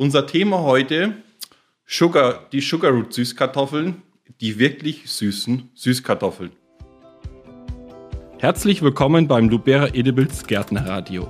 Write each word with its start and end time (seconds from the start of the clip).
Unser 0.00 0.26
Thema 0.26 0.62
heute, 0.62 1.12
Sugar, 1.84 2.48
die 2.52 2.62
Sugarroot 2.62 3.12
Süßkartoffeln, 3.12 4.00
die 4.40 4.58
wirklich 4.58 5.10
süßen 5.10 5.68
Süßkartoffeln. 5.74 6.52
Herzlich 8.38 8.80
willkommen 8.80 9.28
beim 9.28 9.50
Lubera 9.50 9.88
Edibles 9.88 10.46
Gärtnerradio, 10.46 11.28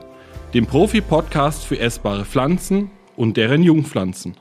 dem 0.54 0.68
Profi-Podcast 0.68 1.64
für 1.64 1.80
essbare 1.80 2.24
Pflanzen 2.24 2.92
und 3.16 3.36
deren 3.36 3.64
Jungpflanzen. 3.64 4.36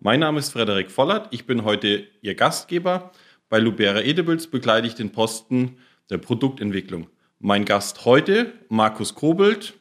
Mein 0.00 0.20
Name 0.20 0.38
ist 0.38 0.50
Frederik 0.50 0.90
Vollert, 0.90 1.28
ich 1.30 1.44
bin 1.44 1.62
heute 1.62 2.06
Ihr 2.22 2.34
Gastgeber. 2.34 3.12
Bei 3.50 3.58
Lubera 3.58 4.00
Edibles 4.00 4.46
begleite 4.46 4.86
ich 4.86 4.94
den 4.94 5.12
Posten 5.12 5.76
der 6.08 6.16
Produktentwicklung. 6.16 7.08
Mein 7.38 7.66
Gast 7.66 8.06
heute, 8.06 8.54
Markus 8.70 9.14
Kobelt, 9.14 9.74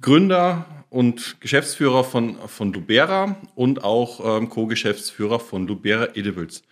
Gründer 0.00 0.66
und 0.90 1.40
Geschäftsführer 1.40 2.04
von, 2.04 2.36
von 2.48 2.72
Lubera 2.72 3.36
und 3.54 3.84
auch 3.84 4.38
ähm, 4.38 4.48
Co-Geschäftsführer 4.48 5.40
von 5.40 5.66
Lubera 5.66 6.08
Edibles. 6.14 6.62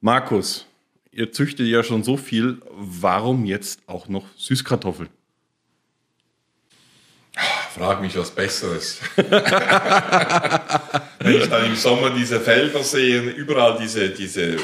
Markus, 0.00 0.66
ihr 1.10 1.32
züchtet 1.32 1.66
ja 1.66 1.82
schon 1.82 2.02
so 2.02 2.16
viel, 2.16 2.62
warum 2.70 3.44
jetzt 3.44 3.80
auch 3.86 4.08
noch 4.08 4.24
Süßkartoffeln? 4.36 5.08
Frag 7.74 8.02
mich 8.02 8.16
was 8.16 8.30
Besseres. 8.30 9.00
Wenn 9.16 9.26
ich 11.36 11.48
dann 11.48 11.66
im 11.66 11.76
Sommer 11.76 12.10
diese 12.10 12.38
Felder 12.40 12.82
sehe, 12.82 13.22
überall 13.22 13.78
diese, 13.80 14.10
diese 14.10 14.56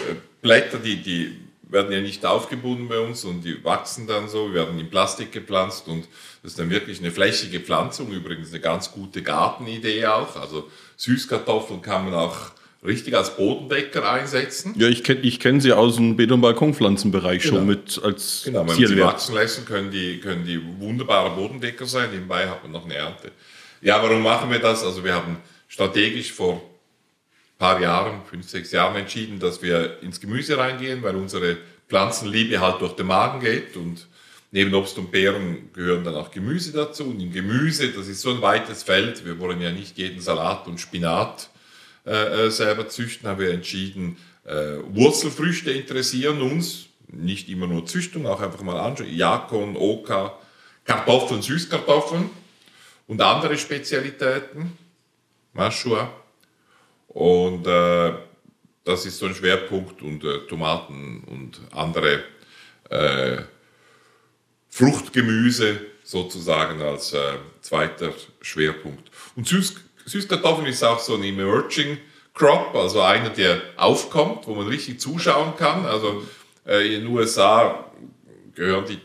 Blätter, 0.42 0.78
die, 0.78 1.02
die 1.02 1.47
werden 1.70 1.92
ja 1.92 2.00
nicht 2.00 2.24
aufgebunden 2.24 2.88
bei 2.88 2.98
uns 2.98 3.24
und 3.24 3.42
die 3.42 3.62
wachsen 3.64 4.06
dann 4.06 4.28
so, 4.28 4.54
werden 4.54 4.78
in 4.78 4.88
Plastik 4.88 5.32
gepflanzt 5.32 5.88
und 5.88 6.08
das 6.42 6.52
ist 6.52 6.58
dann 6.58 6.70
wirklich 6.70 7.00
eine 7.00 7.10
flächige 7.10 7.60
Pflanzung, 7.60 8.10
übrigens 8.10 8.50
eine 8.50 8.60
ganz 8.60 8.92
gute 8.92 9.22
Gartenidee 9.22 10.06
auch. 10.06 10.36
Also 10.36 10.68
Süßkartoffeln 10.96 11.82
kann 11.82 12.06
man 12.06 12.14
auch 12.14 12.52
richtig 12.84 13.16
als 13.16 13.36
Bodendecker 13.36 14.10
einsetzen. 14.10 14.74
Ja, 14.76 14.88
ich 14.88 15.02
kenne 15.04 15.20
ich 15.20 15.40
kenn 15.40 15.60
sie 15.60 15.72
aus 15.72 15.96
dem 15.96 16.16
Beet- 16.16 16.32
und 16.32 16.40
Balkonpflanzenbereich 16.40 17.42
genau. 17.42 17.56
schon 17.56 17.66
mit 17.66 18.00
als 18.02 18.42
Genau, 18.44 18.60
wenn 18.60 18.66
man 18.66 18.76
sie 18.76 19.00
wachsen 19.00 19.34
lässt, 19.34 19.66
können 19.66 19.90
die, 19.90 20.20
können 20.20 20.44
die 20.44 20.60
wunderbare 20.78 21.30
Bodendecker 21.34 21.86
sein. 21.86 22.10
Nebenbei 22.10 22.48
hat 22.48 22.62
man 22.62 22.72
noch 22.72 22.84
eine 22.84 22.94
Ernte. 22.94 23.32
Ja, 23.80 24.02
warum 24.02 24.22
machen 24.22 24.50
wir 24.50 24.58
das? 24.58 24.84
Also 24.84 25.04
wir 25.04 25.14
haben 25.14 25.36
strategisch 25.68 26.32
vor 26.32 26.62
paar 27.58 27.80
Jahren, 27.80 28.22
fünf, 28.24 28.48
sechs 28.48 28.72
Jahren 28.72 28.96
entschieden, 28.96 29.40
dass 29.40 29.62
wir 29.62 30.00
ins 30.02 30.20
Gemüse 30.20 30.56
reingehen, 30.56 31.02
weil 31.02 31.16
unsere 31.16 31.58
Pflanzenliebe 31.88 32.60
halt 32.60 32.80
durch 32.80 32.94
den 32.94 33.06
Magen 33.06 33.40
geht 33.40 33.76
und 33.76 34.06
neben 34.52 34.72
Obst 34.74 34.96
und 34.96 35.10
Beeren 35.10 35.70
gehören 35.72 36.04
dann 36.04 36.14
auch 36.14 36.30
Gemüse 36.30 36.72
dazu. 36.72 37.04
Und 37.04 37.20
im 37.20 37.32
Gemüse, 37.32 37.90
das 37.90 38.06
ist 38.06 38.20
so 38.20 38.30
ein 38.30 38.40
weites 38.40 38.84
Feld, 38.84 39.24
wir 39.24 39.38
wollen 39.40 39.60
ja 39.60 39.72
nicht 39.72 39.98
jeden 39.98 40.20
Salat 40.20 40.66
und 40.68 40.78
Spinat 40.78 41.50
äh, 42.06 42.46
äh 42.46 42.50
selber 42.50 42.88
züchten, 42.88 43.28
haben 43.28 43.40
wir 43.40 43.50
entschieden, 43.50 44.16
äh, 44.44 44.78
Wurzelfrüchte 44.92 45.70
interessieren 45.72 46.40
uns, 46.40 46.86
nicht 47.08 47.48
immer 47.48 47.66
nur 47.66 47.86
Züchtung, 47.86 48.26
auch 48.26 48.40
einfach 48.40 48.62
mal 48.62 48.78
anschauen, 48.78 49.12
Jakon, 49.12 49.76
Oka, 49.76 50.38
Kartoffeln, 50.84 51.42
Süßkartoffeln 51.42 52.30
und 53.06 53.20
andere 53.20 53.58
Spezialitäten, 53.58 54.72
Maschua. 55.52 56.10
Und 57.18 57.66
äh, 57.66 58.12
das 58.84 59.04
ist 59.04 59.18
so 59.18 59.26
ein 59.26 59.34
Schwerpunkt 59.34 60.02
und 60.02 60.22
äh, 60.22 60.46
Tomaten 60.46 61.24
und 61.26 61.60
andere 61.72 62.22
äh, 62.90 63.38
Fruchtgemüse 64.68 65.80
sozusagen 66.04 66.80
als 66.80 67.14
äh, 67.14 67.38
zweiter 67.60 68.12
Schwerpunkt. 68.40 69.10
Und 69.34 69.48
Süß, 69.48 69.74
Süßkartoffeln 70.04 70.68
ist 70.68 70.84
auch 70.84 71.00
so 71.00 71.16
ein 71.16 71.24
Emerging 71.24 71.98
Crop, 72.34 72.76
also 72.76 73.00
einer, 73.00 73.30
der 73.30 73.62
aufkommt, 73.76 74.46
wo 74.46 74.54
man 74.54 74.68
richtig 74.68 75.00
zuschauen 75.00 75.56
kann. 75.56 75.86
Also 75.86 76.22
äh, 76.68 76.86
in 76.86 77.02
den 77.02 77.08
USA 77.08 77.84
gehören 78.54 78.84
die, 78.86 79.00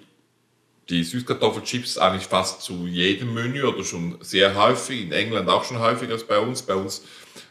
die 0.87 1.03
Süßkartoffelchips 1.03 1.97
eigentlich 1.97 2.27
fast 2.27 2.61
zu 2.61 2.85
jedem 2.85 3.33
Menü 3.33 3.63
oder 3.63 3.83
schon 3.83 4.19
sehr 4.21 4.53
häufig, 4.53 5.01
in 5.01 5.11
England 5.11 5.49
auch 5.49 5.63
schon 5.63 5.79
häufiger 5.79 6.13
als 6.13 6.27
bei 6.27 6.37
uns. 6.37 6.61
Bei 6.61 6.75
uns 6.75 7.01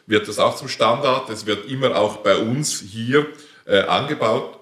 wird 0.05 0.27
das 0.27 0.39
auch 0.39 0.55
zum 0.55 0.67
Standard. 0.67 1.29
Es 1.29 1.45
wird 1.45 1.69
immer 1.69 1.95
auch 1.95 2.17
bei 2.17 2.37
uns 2.37 2.81
hier 2.81 3.27
äh, 3.65 3.81
angebaut 3.81 4.59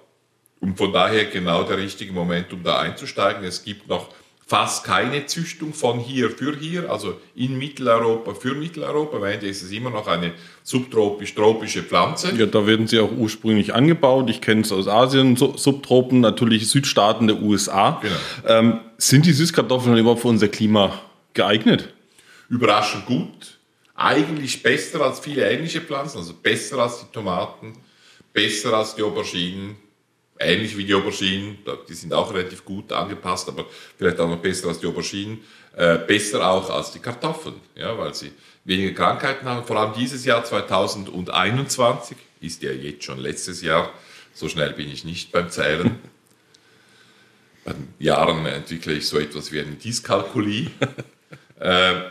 und 0.60 0.78
von 0.78 0.94
daher 0.94 1.26
genau 1.26 1.64
der 1.64 1.78
richtige 1.78 2.14
Moment, 2.14 2.54
um 2.54 2.64
da 2.64 2.80
einzusteigen. 2.80 3.44
Es 3.44 3.64
gibt 3.64 3.88
noch 3.88 4.10
fast 4.52 4.84
keine 4.84 5.26
Züchtung 5.28 5.74
von 5.74 5.98
hier 5.98 6.30
für 6.30 6.56
hier, 6.58 6.92
also 6.92 7.16
in 7.36 7.58
Mitteleuropa 7.58 8.34
für 8.34 8.54
Mitteleuropa. 8.54 9.16
Am 9.16 9.24
Ende 9.24 9.48
ist 9.48 9.62
es 9.62 9.72
immer 9.72 9.90
noch 9.90 10.08
eine 10.08 10.34
subtropisch-tropische 10.64 11.84
Pflanze. 11.84 12.36
Ja, 12.36 12.46
da 12.46 12.68
werden 12.68 12.86
sie 12.86 13.00
auch 13.00 13.12
ursprünglich 13.12 13.74
angebaut. 13.74 14.30
Ich 14.30 14.42
kenne 14.42 14.62
es 14.62 14.74
aus 14.74 14.90
Asien, 14.90 15.38
Subtropen, 15.38 16.20
natürlich 16.20 16.68
Südstaaten 16.68 17.28
der 17.28 17.42
USA. 17.42 18.02
Genau. 18.02 18.16
Ähm, 18.46 18.80
sind 18.98 19.26
die 19.26 19.32
Süßkartoffeln 19.32 19.98
überhaupt 19.98 20.22
für 20.22 20.28
unser 20.28 20.50
Klima 20.50 21.00
geeignet? 21.34 21.94
Überraschend 22.50 23.06
gut 23.06 23.58
eigentlich 24.04 24.62
besser 24.64 25.02
als 25.02 25.20
viele 25.20 25.46
englische 25.46 25.82
Pflanzen, 25.82 26.18
also 26.18 26.34
besser 26.34 26.80
als 26.80 27.00
die 27.00 27.12
Tomaten, 27.12 27.74
besser 28.34 28.74
als 28.74 28.96
die 28.96 29.04
Auberginen, 29.04 29.76
ähnlich 30.40 30.76
wie 30.78 30.86
die 30.86 30.94
Auberginen, 30.94 31.60
die 31.88 31.94
sind 31.94 32.14
auch 32.14 32.34
relativ 32.34 32.66
gut 32.66 32.92
angepasst, 32.92 33.48
aber 33.50 33.66
vielleicht 33.98 34.20
auch 34.20 34.30
noch 34.30 34.40
besser 34.40 34.70
als 34.70 34.80
die 34.80 34.88
Auberginen, 34.88 35.42
äh, 35.76 35.98
besser 35.98 36.46
auch 36.50 36.70
als 36.70 36.92
die 36.92 37.00
Kartoffeln, 37.00 37.56
ja, 37.76 37.98
weil 37.98 38.14
sie 38.14 38.32
weniger 38.66 38.94
Krankheiten 38.94 39.48
haben. 39.48 39.66
Vor 39.66 39.78
allem 39.78 39.94
dieses 39.94 40.26
Jahr 40.26 40.44
2021 40.44 42.18
ist 42.42 42.64
ja 42.64 42.72
jetzt 42.72 43.04
schon 43.04 43.20
letztes 43.20 43.62
Jahr, 43.62 43.92
so 44.34 44.50
schnell 44.50 44.74
bin 44.74 44.92
ich 44.92 45.04
nicht 45.04 45.32
beim 45.32 45.50
Zählen. 45.50 46.00
Bei 47.64 47.74
den 47.74 47.94
Jahren 48.00 48.46
entwickle 48.48 48.94
ich 48.94 49.08
so 49.08 49.20
etwas 49.20 49.52
wie 49.52 49.60
eine 49.60 49.76
Dyskalkulie. 49.76 50.72
äh, 51.60 52.02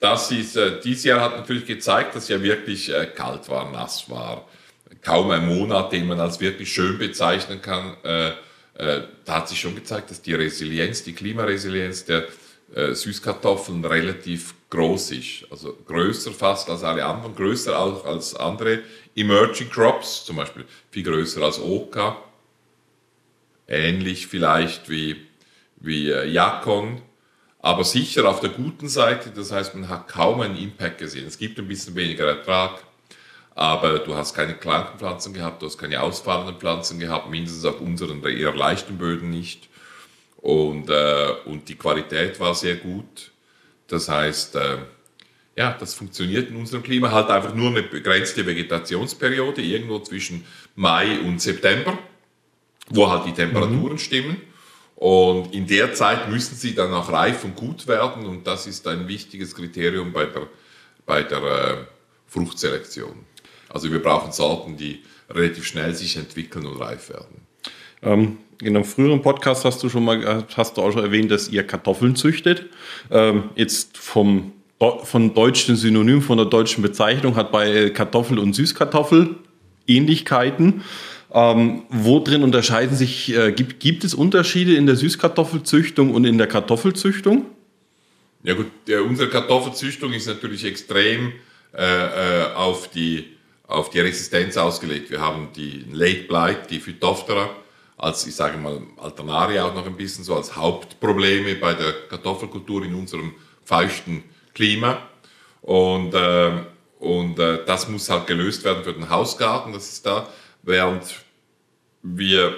das 0.00 0.30
ist, 0.32 0.56
äh, 0.56 0.80
dieses 0.80 1.04
Jahr 1.04 1.20
hat 1.20 1.36
natürlich 1.36 1.66
gezeigt, 1.66 2.16
dass 2.16 2.28
ja 2.28 2.42
wirklich 2.42 2.92
äh, 2.92 3.06
kalt 3.06 3.48
war, 3.48 3.70
nass 3.70 4.08
war. 4.08 4.48
Kaum 5.02 5.30
ein 5.30 5.46
Monat, 5.46 5.92
den 5.92 6.06
man 6.06 6.18
als 6.18 6.40
wirklich 6.40 6.72
schön 6.72 6.98
bezeichnen 6.98 7.62
kann. 7.62 7.96
Äh, 8.02 8.30
äh, 8.74 9.02
da 9.26 9.36
hat 9.36 9.48
sich 9.48 9.60
schon 9.60 9.74
gezeigt, 9.74 10.10
dass 10.10 10.22
die 10.22 10.34
Resilienz, 10.34 11.04
die 11.04 11.12
Klimaresilienz 11.12 12.06
der 12.06 12.24
äh, 12.74 12.94
Süßkartoffeln 12.94 13.84
relativ 13.84 14.54
groß 14.70 15.10
ist. 15.12 15.46
Also 15.50 15.76
größer 15.86 16.32
fast 16.32 16.70
als 16.70 16.82
alle 16.82 17.04
anderen, 17.04 17.34
größer 17.34 17.78
auch 17.78 18.06
als 18.06 18.34
andere 18.34 18.80
Emerging 19.14 19.68
Crops, 19.68 20.24
zum 20.24 20.36
Beispiel 20.36 20.64
viel 20.90 21.02
größer 21.02 21.42
als 21.42 21.60
Oka. 21.60 22.16
Ähnlich 23.68 24.28
vielleicht 24.28 24.88
wie, 24.88 25.26
wie 25.76 26.10
äh, 26.10 26.26
Yakon 26.26 27.02
aber 27.62 27.84
sicher 27.84 28.28
auf 28.28 28.40
der 28.40 28.50
guten 28.50 28.88
Seite, 28.88 29.30
das 29.30 29.52
heißt, 29.52 29.74
man 29.74 29.88
hat 29.88 30.08
kaum 30.08 30.40
einen 30.40 30.56
Impact 30.56 30.98
gesehen. 30.98 31.26
Es 31.26 31.38
gibt 31.38 31.58
ein 31.58 31.68
bisschen 31.68 31.94
weniger 31.94 32.26
Ertrag, 32.26 32.82
aber 33.54 33.98
du 33.98 34.14
hast 34.14 34.34
keine 34.34 34.54
kranken 34.54 34.98
Pflanzen 34.98 35.34
gehabt, 35.34 35.60
du 35.60 35.66
hast 35.66 35.76
keine 35.76 36.00
ausfallenden 36.00 36.56
Pflanzen 36.56 36.98
gehabt, 36.98 37.28
mindestens 37.28 37.64
auf 37.66 37.80
unseren 37.80 38.24
eher 38.24 38.54
leichten 38.54 38.96
Böden 38.96 39.30
nicht. 39.30 39.68
Und, 40.38 40.88
äh, 40.88 41.32
und 41.44 41.68
die 41.68 41.74
Qualität 41.74 42.40
war 42.40 42.54
sehr 42.54 42.76
gut. 42.76 43.30
Das 43.88 44.08
heißt, 44.08 44.56
äh, 44.56 44.78
ja, 45.56 45.76
das 45.78 45.92
funktioniert 45.92 46.48
in 46.48 46.56
unserem 46.56 46.82
Klima 46.82 47.10
halt 47.10 47.28
einfach 47.28 47.54
nur 47.54 47.68
eine 47.68 47.82
begrenzte 47.82 48.46
Vegetationsperiode, 48.46 49.60
irgendwo 49.60 49.98
zwischen 49.98 50.46
Mai 50.76 51.18
und 51.20 51.42
September, 51.42 51.98
wo 52.88 53.10
halt 53.10 53.26
die 53.26 53.34
Temperaturen 53.34 53.92
mhm. 53.92 53.98
stimmen. 53.98 54.36
Und 55.00 55.54
in 55.54 55.66
der 55.66 55.94
Zeit 55.94 56.28
müssen 56.28 56.56
sie 56.56 56.74
dann 56.74 56.92
auch 56.92 57.10
reif 57.10 57.42
und 57.44 57.56
gut 57.56 57.86
werden 57.88 58.26
und 58.26 58.46
das 58.46 58.66
ist 58.66 58.86
ein 58.86 59.08
wichtiges 59.08 59.54
Kriterium 59.54 60.12
bei 60.12 60.26
der, 60.26 60.42
bei 61.06 61.22
der 61.22 61.38
äh, 61.38 61.76
Fruchtselektion. 62.26 63.14
Also 63.70 63.90
wir 63.90 64.02
brauchen 64.02 64.30
Sorten, 64.30 64.76
die 64.76 65.02
relativ 65.30 65.64
schnell 65.64 65.94
sich 65.94 66.18
entwickeln 66.18 66.66
und 66.66 66.78
reif 66.78 67.08
werden. 67.08 67.40
Ähm, 68.02 68.38
in 68.60 68.76
einem 68.76 68.84
früheren 68.84 69.22
Podcast 69.22 69.64
hast 69.64 69.82
du 69.82 69.88
schon 69.88 70.04
mal 70.04 70.22
äh, 70.22 70.42
hast 70.54 70.76
du 70.76 70.82
auch 70.82 70.92
schon 70.92 71.02
erwähnt, 71.02 71.30
dass 71.30 71.48
ihr 71.48 71.66
Kartoffeln 71.66 72.14
züchtet. 72.14 72.66
Ähm, 73.10 73.44
jetzt 73.56 73.96
vom 73.96 74.52
von 75.04 75.32
deutschen 75.32 75.76
Synonym, 75.76 76.20
von 76.20 76.36
der 76.36 76.46
deutschen 76.46 76.82
Bezeichnung 76.82 77.36
hat 77.36 77.52
bei 77.52 77.88
Kartoffel 77.88 78.38
und 78.38 78.54
Süßkartoffel 78.54 79.36
Ähnlichkeiten. 79.86 80.82
Ähm, 81.32 81.82
wo 81.90 82.18
drin 82.18 82.42
unterscheiden 82.42 82.96
sich, 82.96 83.32
äh, 83.32 83.52
gibt, 83.52 83.78
gibt 83.78 84.02
es 84.02 84.14
Unterschiede 84.14 84.74
in 84.74 84.86
der 84.86 84.96
Süßkartoffelzüchtung 84.96 86.12
und 86.12 86.24
in 86.24 86.38
der 86.38 86.48
Kartoffelzüchtung? 86.48 87.46
Ja 88.42 88.54
gut, 88.54 88.66
der, 88.88 89.04
unsere 89.04 89.28
Kartoffelzüchtung 89.28 90.12
ist 90.12 90.26
natürlich 90.26 90.64
extrem 90.64 91.32
äh, 91.72 91.84
äh, 91.84 92.52
auf, 92.54 92.88
die, 92.88 93.36
auf 93.68 93.90
die 93.90 94.00
Resistenz 94.00 94.56
ausgelegt. 94.56 95.10
Wir 95.10 95.20
haben 95.20 95.48
die 95.54 95.84
Late 95.92 96.24
Blight, 96.24 96.70
die 96.70 96.80
Phytophthora, 96.80 97.50
als, 97.96 98.26
ich 98.26 98.34
sage 98.34 98.56
mal, 98.56 98.80
Alternaria 98.96 99.66
auch 99.66 99.74
noch 99.74 99.86
ein 99.86 99.96
bisschen 99.96 100.24
so 100.24 100.34
als 100.34 100.56
Hauptprobleme 100.56 101.54
bei 101.56 101.74
der 101.74 101.92
Kartoffelkultur 102.08 102.84
in 102.84 102.94
unserem 102.94 103.34
feuchten 103.62 104.24
Klima. 104.54 104.98
Und, 105.62 106.14
äh, 106.14 106.50
und 106.98 107.38
äh, 107.38 107.64
das 107.66 107.88
muss 107.88 108.10
halt 108.10 108.26
gelöst 108.26 108.64
werden 108.64 108.82
für 108.82 108.94
den 108.94 109.10
Hausgarten, 109.10 109.72
das 109.72 109.92
ist 109.92 110.06
da, 110.06 110.28
während 110.62 111.14
wir 112.02 112.54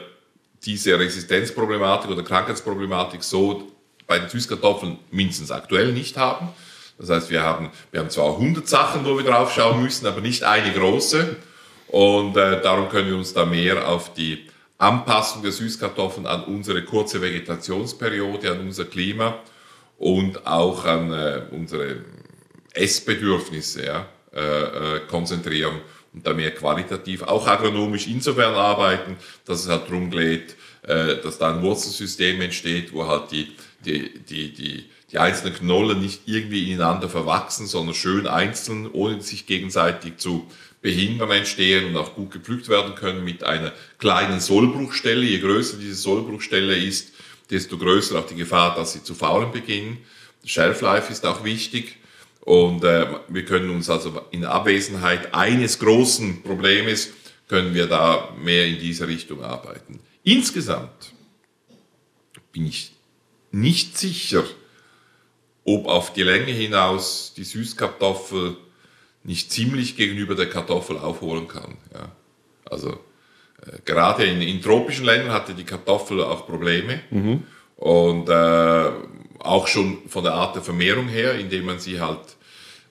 diese 0.64 0.98
Resistenzproblematik 0.98 2.10
oder 2.10 2.22
Krankheitsproblematik 2.22 3.22
so 3.22 3.72
bei 4.06 4.18
den 4.18 4.28
Süßkartoffeln 4.28 4.98
mindestens 5.10 5.50
aktuell 5.50 5.92
nicht 5.92 6.16
haben. 6.16 6.48
Das 6.98 7.10
heißt, 7.10 7.30
wir 7.30 7.42
haben, 7.42 7.70
wir 7.90 8.00
haben 8.00 8.10
zwar 8.10 8.34
100 8.34 8.68
Sachen, 8.68 9.04
wo 9.04 9.16
wir 9.16 9.24
drauf 9.24 9.52
schauen 9.52 9.82
müssen, 9.82 10.06
aber 10.06 10.20
nicht 10.20 10.44
eine 10.44 10.72
große. 10.72 11.36
Und 11.88 12.36
äh, 12.36 12.62
darum 12.62 12.88
können 12.88 13.08
wir 13.08 13.16
uns 13.16 13.34
da 13.34 13.44
mehr 13.44 13.88
auf 13.88 14.14
die 14.14 14.46
Anpassung 14.78 15.42
der 15.42 15.52
Süßkartoffeln 15.52 16.26
an 16.26 16.44
unsere 16.44 16.82
kurze 16.84 17.20
Vegetationsperiode, 17.20 18.50
an 18.50 18.60
unser 18.60 18.84
Klima 18.84 19.38
und 19.98 20.46
auch 20.46 20.84
an 20.84 21.12
äh, 21.12 21.42
unsere 21.50 22.04
Essbedürfnisse 22.74 23.84
ja, 23.84 24.06
äh, 24.34 24.96
äh, 24.96 25.00
konzentrieren 25.08 25.80
und 26.12 26.26
da 26.26 26.34
mehr 26.34 26.52
qualitativ, 26.52 27.22
auch 27.22 27.46
agronomisch 27.46 28.06
insofern 28.06 28.54
arbeiten, 28.54 29.16
dass 29.44 29.64
es 29.64 29.68
halt 29.68 29.88
darum 29.88 30.10
geht, 30.10 30.56
äh, 30.82 31.16
dass 31.22 31.38
da 31.38 31.54
ein 31.54 31.62
Wurzelsystem 31.62 32.40
entsteht, 32.40 32.92
wo 32.92 33.06
halt 33.06 33.30
die, 33.30 33.52
die, 33.84 34.18
die, 34.18 34.52
die, 34.52 34.84
die 35.10 35.18
einzelnen 35.18 35.54
Knollen 35.54 36.00
nicht 36.00 36.22
irgendwie 36.26 36.70
ineinander 36.70 37.08
verwachsen, 37.08 37.66
sondern 37.66 37.94
schön 37.94 38.26
einzeln, 38.26 38.90
ohne 38.90 39.22
sich 39.22 39.46
gegenseitig 39.46 40.18
zu 40.18 40.46
behindern 40.82 41.30
entstehen 41.30 41.86
und 41.86 41.96
auch 41.96 42.14
gut 42.14 42.32
gepflückt 42.32 42.68
werden 42.68 42.94
können 42.94 43.24
mit 43.24 43.44
einer 43.44 43.72
kleinen 43.98 44.40
Sollbruchstelle. 44.40 45.24
Je 45.24 45.38
größer 45.38 45.76
diese 45.76 45.94
Sollbruchstelle 45.94 46.74
ist, 46.74 47.12
desto 47.50 47.78
größer 47.78 48.18
auch 48.18 48.26
die 48.26 48.34
Gefahr, 48.34 48.74
dass 48.74 48.92
sie 48.92 49.04
zu 49.04 49.14
faulen 49.14 49.52
beginnen. 49.52 49.98
Shelf 50.44 50.80
Life 50.80 51.12
ist 51.12 51.24
auch 51.24 51.44
wichtig. 51.44 51.98
Und 52.44 52.82
äh, 52.82 53.06
wir 53.28 53.44
können 53.44 53.70
uns 53.70 53.88
also 53.88 54.20
in 54.30 54.44
Abwesenheit 54.44 55.32
eines 55.34 55.78
großen 55.78 56.42
Problems, 56.42 57.10
können 57.48 57.74
wir 57.74 57.86
da 57.86 58.34
mehr 58.42 58.66
in 58.66 58.78
diese 58.78 59.06
Richtung 59.06 59.42
arbeiten. 59.42 60.00
Insgesamt 60.24 61.12
bin 62.52 62.66
ich 62.66 62.92
nicht 63.52 63.96
sicher, 63.96 64.44
ob 65.64 65.86
auf 65.86 66.12
die 66.12 66.22
Länge 66.22 66.52
hinaus 66.52 67.32
die 67.36 67.44
Süßkartoffel 67.44 68.56
nicht 69.24 69.52
ziemlich 69.52 69.96
gegenüber 69.96 70.34
der 70.34 70.48
Kartoffel 70.48 70.98
aufholen 70.98 71.46
kann. 71.46 71.76
Ja. 71.94 72.10
Also 72.64 72.90
äh, 73.64 73.78
gerade 73.84 74.24
in, 74.24 74.42
in, 74.42 74.60
tropischen 74.60 75.04
Ländern 75.04 75.32
hatte 75.32 75.54
die 75.54 75.64
Kartoffel 75.64 76.22
auch 76.22 76.46
Probleme. 76.46 77.00
Mhm. 77.10 77.44
Und 77.76 78.28
äh, 78.28 78.90
auch 79.44 79.66
schon 79.66 80.08
von 80.08 80.24
der 80.24 80.34
Art 80.34 80.54
der 80.54 80.62
Vermehrung 80.62 81.08
her, 81.08 81.34
indem 81.34 81.66
man 81.66 81.78
sie 81.78 82.00
halt, 82.00 82.36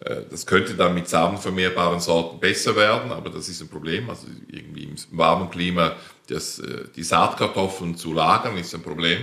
äh, 0.01 0.21
das 0.29 0.45
könnte 0.45 0.75
dann 0.75 0.93
mit 0.93 1.07
samenvermehrbaren 1.07 1.99
Sorten 1.99 2.39
besser 2.39 2.75
werden, 2.75 3.11
aber 3.11 3.29
das 3.29 3.49
ist 3.49 3.61
ein 3.61 3.69
Problem. 3.69 4.09
Also 4.09 4.27
irgendwie 4.49 4.83
im 4.83 4.95
warmen 5.11 5.49
Klima 5.49 5.95
das, 6.27 6.59
äh, 6.59 6.85
die 6.95 7.03
Saatkartoffeln 7.03 7.95
zu 7.95 8.13
lagern, 8.13 8.57
ist 8.57 8.73
ein 8.73 8.83
Problem. 8.83 9.19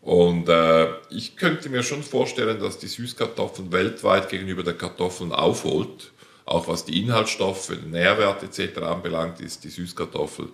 Und 0.00 0.48
äh, 0.48 0.88
ich 1.10 1.36
könnte 1.36 1.68
mir 1.68 1.82
schon 1.84 2.02
vorstellen, 2.02 2.58
dass 2.58 2.78
die 2.78 2.88
Süßkartoffeln 2.88 3.70
weltweit 3.70 4.28
gegenüber 4.28 4.64
der 4.64 4.74
Kartoffeln 4.74 5.32
aufholt. 5.32 6.12
Auch 6.44 6.66
was 6.66 6.84
die 6.84 7.00
Inhaltsstoffe, 7.00 7.68
den 7.68 7.92
Nährwert 7.92 8.42
etc. 8.42 8.78
anbelangt, 8.78 9.40
ist 9.40 9.62
die 9.62 9.68
Süßkartoffel 9.68 10.48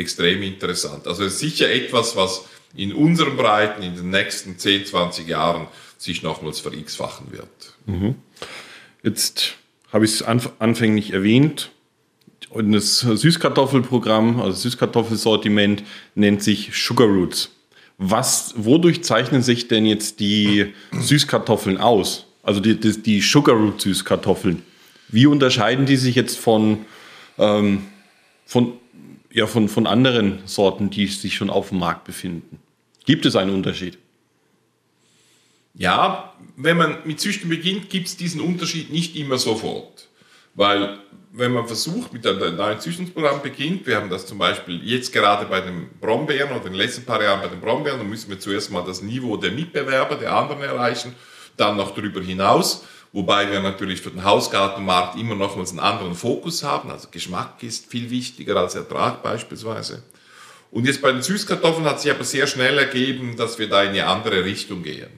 extrem 0.00 0.42
interessant. 0.42 1.06
Also 1.06 1.24
es 1.24 1.34
ist 1.34 1.40
sicher 1.40 1.70
etwas, 1.70 2.16
was 2.16 2.46
in 2.74 2.92
unseren 2.92 3.36
Breiten 3.36 3.82
in 3.82 3.94
den 3.94 4.10
nächsten 4.10 4.58
10, 4.58 4.86
20 4.86 5.28
Jahren 5.28 5.68
sich 5.98 6.22
nochmals 6.22 6.60
verX-fachen 6.60 7.32
wird. 7.32 7.48
Mhm. 7.86 8.14
Jetzt 9.02 9.54
habe 9.92 10.04
ich 10.04 10.12
es 10.12 10.22
anf 10.22 10.50
anfänglich 10.58 11.12
erwähnt. 11.12 11.70
Und 12.48 12.72
das 12.72 13.00
Süßkartoffelprogramm, 13.00 14.40
also 14.40 14.58
Süßkartoffelsortiment, 14.58 15.84
nennt 16.14 16.42
sich 16.42 16.70
Sugar 16.74 17.06
Roots. 17.06 17.50
Was, 17.98 18.54
wodurch 18.56 19.04
zeichnen 19.04 19.42
sich 19.42 19.68
denn 19.68 19.86
jetzt 19.86 20.20
die 20.20 20.72
Süßkartoffeln 20.92 21.78
aus? 21.78 22.26
Also 22.42 22.60
die, 22.60 22.80
die, 22.80 23.02
die 23.02 23.20
Sugar 23.20 23.54
Root 23.54 23.82
Süßkartoffeln. 23.82 24.62
Wie 25.08 25.26
unterscheiden 25.26 25.86
die 25.86 25.96
sich 25.96 26.14
jetzt 26.14 26.38
von, 26.38 26.86
ähm, 27.38 27.82
von 28.46 28.72
ja, 29.32 29.46
von, 29.46 29.68
von 29.68 29.86
anderen 29.86 30.40
Sorten, 30.46 30.90
die 30.90 31.06
sich 31.06 31.34
schon 31.34 31.50
auf 31.50 31.70
dem 31.70 31.78
Markt 31.78 32.04
befinden? 32.04 32.60
Gibt 33.06 33.26
es 33.26 33.36
einen 33.36 33.54
Unterschied? 33.54 33.98
Ja, 35.74 36.34
wenn 36.56 36.76
man 36.76 36.98
mit 37.04 37.20
Züchten 37.20 37.48
beginnt, 37.48 37.90
gibt 37.90 38.08
es 38.08 38.16
diesen 38.16 38.40
Unterschied 38.40 38.90
nicht 38.90 39.16
immer 39.16 39.38
sofort. 39.38 40.08
Weil 40.54 40.98
wenn 41.32 41.52
man 41.52 41.66
versucht, 41.66 42.12
mit 42.12 42.26
einem 42.26 42.56
neuen 42.56 42.80
Züchtungsprogramm 42.80 43.40
beginnt, 43.40 43.86
wir 43.86 43.96
haben 43.96 44.10
das 44.10 44.26
zum 44.26 44.38
Beispiel 44.38 44.80
jetzt 44.82 45.12
gerade 45.12 45.46
bei 45.46 45.60
den 45.60 45.88
Brombeeren 46.00 46.50
oder 46.50 46.66
in 46.66 46.72
den 46.72 46.74
letzten 46.74 47.04
paar 47.04 47.22
Jahren 47.22 47.40
bei 47.40 47.48
den 47.48 47.60
Brombeeren, 47.60 47.98
dann 47.98 48.10
müssen 48.10 48.30
wir 48.30 48.40
zuerst 48.40 48.72
mal 48.72 48.84
das 48.84 49.00
Niveau 49.00 49.36
der 49.36 49.52
Mitbewerber, 49.52 50.16
der 50.16 50.34
anderen 50.34 50.62
erreichen, 50.62 51.14
dann 51.56 51.76
noch 51.76 51.94
darüber 51.94 52.20
hinaus. 52.20 52.84
Wobei 53.12 53.50
wir 53.50 53.60
natürlich 53.60 54.00
für 54.00 54.10
den 54.10 54.24
Hausgartenmarkt 54.24 55.18
immer 55.18 55.34
nochmals 55.34 55.70
einen 55.70 55.80
anderen 55.80 56.14
Fokus 56.14 56.62
haben. 56.62 56.90
Also 56.90 57.08
Geschmack 57.10 57.62
ist 57.62 57.86
viel 57.86 58.10
wichtiger 58.10 58.56
als 58.56 58.76
Ertrag 58.76 59.22
beispielsweise. 59.22 60.02
Und 60.70 60.86
jetzt 60.86 61.02
bei 61.02 61.10
den 61.10 61.22
Süßkartoffeln 61.22 61.84
hat 61.86 62.00
sich 62.00 62.12
aber 62.12 62.22
sehr 62.22 62.46
schnell 62.46 62.78
ergeben, 62.78 63.36
dass 63.36 63.58
wir 63.58 63.68
da 63.68 63.82
in 63.82 63.90
eine 63.90 64.06
andere 64.06 64.44
Richtung 64.44 64.84
gehen. 64.84 65.10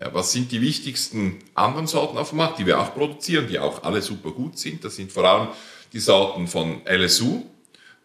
Ja, 0.00 0.14
was 0.14 0.32
sind 0.32 0.52
die 0.52 0.60
wichtigsten 0.60 1.38
anderen 1.54 1.86
Sorten 1.86 2.18
auf 2.18 2.30
dem 2.30 2.38
Markt, 2.38 2.58
die 2.58 2.66
wir 2.66 2.80
auch 2.80 2.94
produzieren, 2.94 3.48
die 3.48 3.58
auch 3.58 3.82
alle 3.82 4.02
super 4.02 4.30
gut 4.30 4.58
sind? 4.58 4.84
Das 4.84 4.96
sind 4.96 5.10
vor 5.10 5.24
allem 5.24 5.48
die 5.92 6.00
Sorten 6.00 6.46
von 6.46 6.82
LSU, 6.86 7.44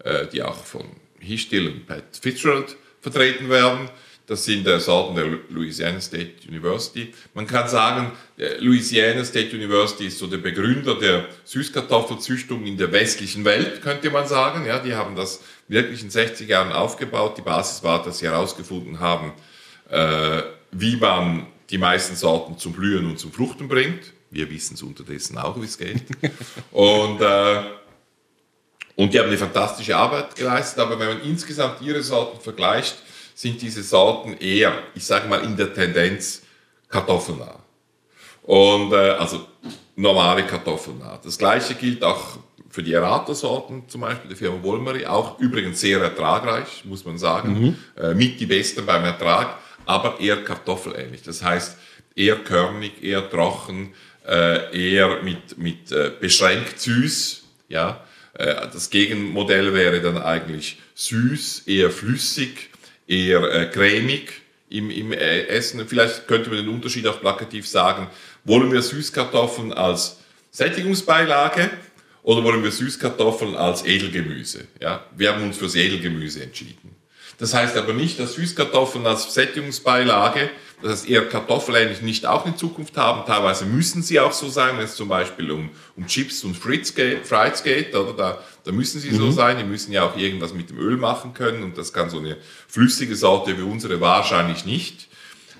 äh, 0.03 0.27
die 0.27 0.41
auch 0.41 0.63
von 0.63 0.85
Histill 1.19 1.67
und 1.67 1.87
Pat 1.87 2.03
Fitzgerald 2.19 2.75
vertreten 3.01 3.49
werden. 3.49 3.89
Das 4.29 4.45
sind 4.45 4.67
äh, 4.67 4.79
Sorten 4.79 5.15
der 5.15 5.25
Louisiana 5.49 5.99
State 5.99 6.47
University. 6.47 7.11
Man 7.33 7.47
kann 7.47 7.67
sagen, 7.67 8.11
Louisiana 8.59 9.25
State 9.25 9.55
University 9.55 10.05
ist 10.05 10.19
so 10.19 10.27
der 10.27 10.37
Begründer 10.37 10.99
der 10.99 11.25
Süßkartoffelzüchtung 11.45 12.63
in 12.63 12.77
der 12.77 12.91
westlichen 12.91 13.43
Welt, 13.43 13.81
könnte 13.81 14.11
man 14.11 14.27
sagen. 14.27 14.67
Ja, 14.67 14.77
die 14.77 14.93
haben 14.93 15.15
das 15.15 15.41
wirklich 15.67 16.03
in 16.03 16.11
60 16.11 16.47
Jahren 16.47 16.71
aufgebaut. 16.71 17.39
Die 17.39 17.41
Basis 17.41 17.83
war, 17.83 18.03
dass 18.03 18.19
sie 18.19 18.27
herausgefunden 18.27 18.99
haben, 18.99 19.33
äh, 19.89 20.43
wie 20.71 20.97
man 20.97 21.47
die 21.71 21.79
meisten 21.79 22.15
Sorten 22.15 22.59
zum 22.59 22.73
Blühen 22.73 23.07
und 23.07 23.17
zum 23.17 23.33
Fruchten 23.33 23.67
bringt. 23.67 24.13
Wir 24.29 24.47
wissen 24.51 24.75
es 24.75 24.83
unterdessen 24.83 25.39
auch, 25.39 25.59
wie 25.59 25.65
es 25.65 25.79
geht. 25.79 26.03
und, 26.71 27.19
äh, 27.19 27.63
und 28.95 29.11
die 29.11 29.17
haben 29.17 29.27
eine 29.27 29.39
fantastische 29.39 29.97
Arbeit 29.97 30.35
geleistet, 30.35 30.77
aber 30.77 30.99
wenn 30.99 31.07
man 31.07 31.21
insgesamt 31.23 31.81
ihre 31.81 32.03
Sorten 32.03 32.39
vergleicht, 32.39 32.95
sind 33.39 33.61
diese 33.61 33.83
Sorten 33.83 34.33
eher, 34.33 34.73
ich 34.95 35.05
sage 35.05 35.29
mal 35.29 35.41
in 35.45 35.55
der 35.55 35.73
Tendenz, 35.73 36.41
kartoffelnah. 36.89 37.57
Und 38.41 38.91
äh, 38.91 39.11
also 39.11 39.47
normale 39.95 40.43
kartoffelnah. 40.43 41.21
Das 41.23 41.37
gleiche 41.37 41.75
gilt 41.75 42.03
auch 42.03 42.37
für 42.69 42.83
die 42.83 42.91
Errata-Sorten, 42.91 43.83
zum 43.87 44.01
Beispiel 44.01 44.27
der 44.27 44.37
Firma 44.37 44.61
Wolmeri, 44.61 45.05
auch 45.05 45.39
übrigens 45.39 45.79
sehr 45.79 46.01
ertragreich, 46.01 46.83
muss 46.83 47.05
man 47.05 47.17
sagen, 47.17 47.61
mhm. 47.61 47.77
äh, 47.95 48.13
mit 48.13 48.41
die 48.41 48.45
besten 48.45 48.85
beim 48.85 49.05
Ertrag, 49.05 49.57
aber 49.85 50.19
eher 50.19 50.43
kartoffelähnlich. 50.43 51.21
Das 51.21 51.41
heißt, 51.41 51.77
eher 52.17 52.35
körnig, 52.39 53.01
eher 53.01 53.29
trocken, 53.29 53.93
äh, 54.27 54.77
eher 54.77 55.23
mit, 55.23 55.57
mit 55.57 55.93
äh, 55.93 56.11
beschränkt 56.19 56.81
süß, 56.81 57.43
ja. 57.69 58.03
Äh, 58.33 58.67
das 58.73 58.89
Gegenmodell 58.89 59.73
wäre 59.73 60.01
dann 60.01 60.17
eigentlich 60.17 60.77
süß, 60.95 61.67
eher 61.67 61.89
flüssig, 61.89 62.68
eher 63.09 63.43
äh, 63.51 63.65
cremig 63.65 64.41
im, 64.69 64.89
im 64.89 65.11
äh, 65.11 65.47
Essen. 65.47 65.85
Vielleicht 65.87 66.27
könnte 66.27 66.49
man 66.49 66.59
den 66.59 66.69
Unterschied 66.69 67.07
auch 67.07 67.19
plakativ 67.19 67.67
sagen, 67.67 68.07
wollen 68.45 68.71
wir 68.71 68.81
Süßkartoffeln 68.81 69.73
als 69.73 70.19
Sättigungsbeilage 70.51 71.69
oder 72.23 72.43
wollen 72.43 72.63
wir 72.63 72.71
Süßkartoffeln 72.71 73.55
als 73.55 73.85
Edelgemüse? 73.85 74.67
Ja, 74.79 75.05
wir 75.15 75.33
haben 75.33 75.43
uns 75.43 75.57
fürs 75.57 75.75
Edelgemüse 75.75 76.43
entschieden. 76.43 76.95
Das 77.39 77.53
heißt 77.53 77.77
aber 77.77 77.93
nicht, 77.93 78.19
dass 78.19 78.33
Süßkartoffeln 78.33 79.05
als 79.07 79.33
Sättigungsbeilage 79.33 80.49
das 80.81 80.91
heißt, 80.91 81.09
eher 81.09 81.27
Kartoffelähnlich 81.27 82.01
nicht 82.01 82.25
auch 82.25 82.45
in 82.45 82.55
Zukunft 82.55 82.95
haben. 82.95 83.25
Teilweise 83.25 83.65
müssen 83.65 84.01
sie 84.01 84.19
auch 84.19 84.31
so 84.31 84.47
sein, 84.47 84.77
wenn 84.77 84.85
es 84.85 84.95
zum 84.95 85.09
Beispiel 85.09 85.51
um, 85.51 85.69
um 85.97 86.07
Chips 86.07 86.43
und 86.45 86.55
Fritz 86.55 86.95
geht, 86.95 87.27
Fries 87.27 87.63
geht, 87.63 87.93
oder 87.93 88.13
da, 88.13 88.43
da 88.69 88.75
müssen 88.75 89.01
sie 89.01 89.09
mhm. 89.09 89.17
so 89.17 89.31
sein. 89.31 89.57
Die 89.57 89.63
müssen 89.63 89.91
ja 89.91 90.03
auch 90.03 90.15
irgendwas 90.15 90.53
mit 90.53 90.69
dem 90.69 90.77
Öl 90.77 90.95
machen 90.95 91.33
können 91.33 91.63
und 91.63 91.75
das 91.75 91.91
kann 91.91 92.11
so 92.11 92.19
eine 92.19 92.37
flüssige 92.67 93.15
Sorte 93.15 93.57
wie 93.57 93.63
unsere 93.63 93.99
wahrscheinlich 93.99 94.63
nicht. 94.63 95.07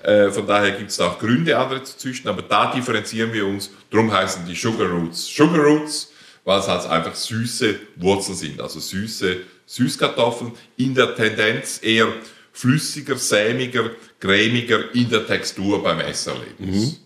Äh, 0.04 0.30
von 0.30 0.46
daher 0.46 0.70
gibt 0.70 0.90
es 0.90 1.00
auch 1.00 1.18
Gründe, 1.18 1.58
andere 1.58 1.82
zu 1.82 1.98
züchten, 1.98 2.30
aber 2.30 2.42
da 2.42 2.72
differenzieren 2.72 3.32
wir 3.32 3.48
uns. 3.48 3.70
Drum 3.90 4.12
heißen 4.12 4.46
die 4.46 4.54
Sugar 4.54 4.88
Roots 4.88 5.26
Sugar 5.26 5.58
Roots, 5.58 6.12
weil 6.44 6.60
es 6.60 6.68
halt 6.68 6.86
einfach 6.86 7.16
süße 7.16 7.80
Wurzeln 7.96 8.36
sind, 8.36 8.60
also 8.60 8.78
süße 8.78 9.38
Süßkartoffeln 9.66 10.52
in 10.76 10.94
der 10.94 11.16
Tendenz 11.16 11.80
eher 11.82 12.06
flüssiger, 12.52 13.16
sämiger, 13.16 13.90
cremiger 14.20 14.94
in 14.94 15.10
der 15.10 15.26
Textur 15.26 15.82
beim 15.82 15.98
Esserlebnis. 15.98 16.92
Mhm. 16.92 16.96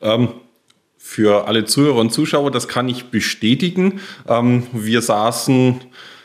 Ähm, 0.00 0.28
für 1.14 1.46
alle 1.46 1.64
Zuhörer 1.64 2.00
und 2.00 2.12
Zuschauer, 2.12 2.50
das 2.50 2.66
kann 2.66 2.88
ich 2.88 3.04
bestätigen. 3.04 4.00
Ähm, 4.28 4.66
wir 4.72 5.00
saßen 5.00 5.80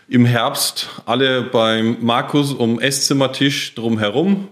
im 0.08 0.26
Herbst 0.26 0.90
alle 1.06 1.44
beim 1.44 1.98
Markus 2.02 2.54
um 2.54 2.80
Esszimmertisch 2.80 3.76
drumherum. 3.76 4.48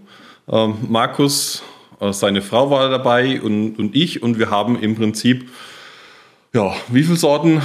Ähm, 0.48 0.76
Markus, 0.88 1.64
äh, 2.00 2.14
seine 2.14 2.44
Frau 2.44 2.70
war 2.70 2.88
dabei 2.92 3.42
und, 3.42 3.80
und 3.80 3.96
ich 3.96 4.22
und 4.22 4.38
wir 4.38 4.52
haben 4.52 4.80
im 4.80 4.96
Prinzip, 4.96 5.50
ja, 6.54 6.76
wie 6.90 7.02
viele 7.02 7.18
Sorten? 7.18 7.64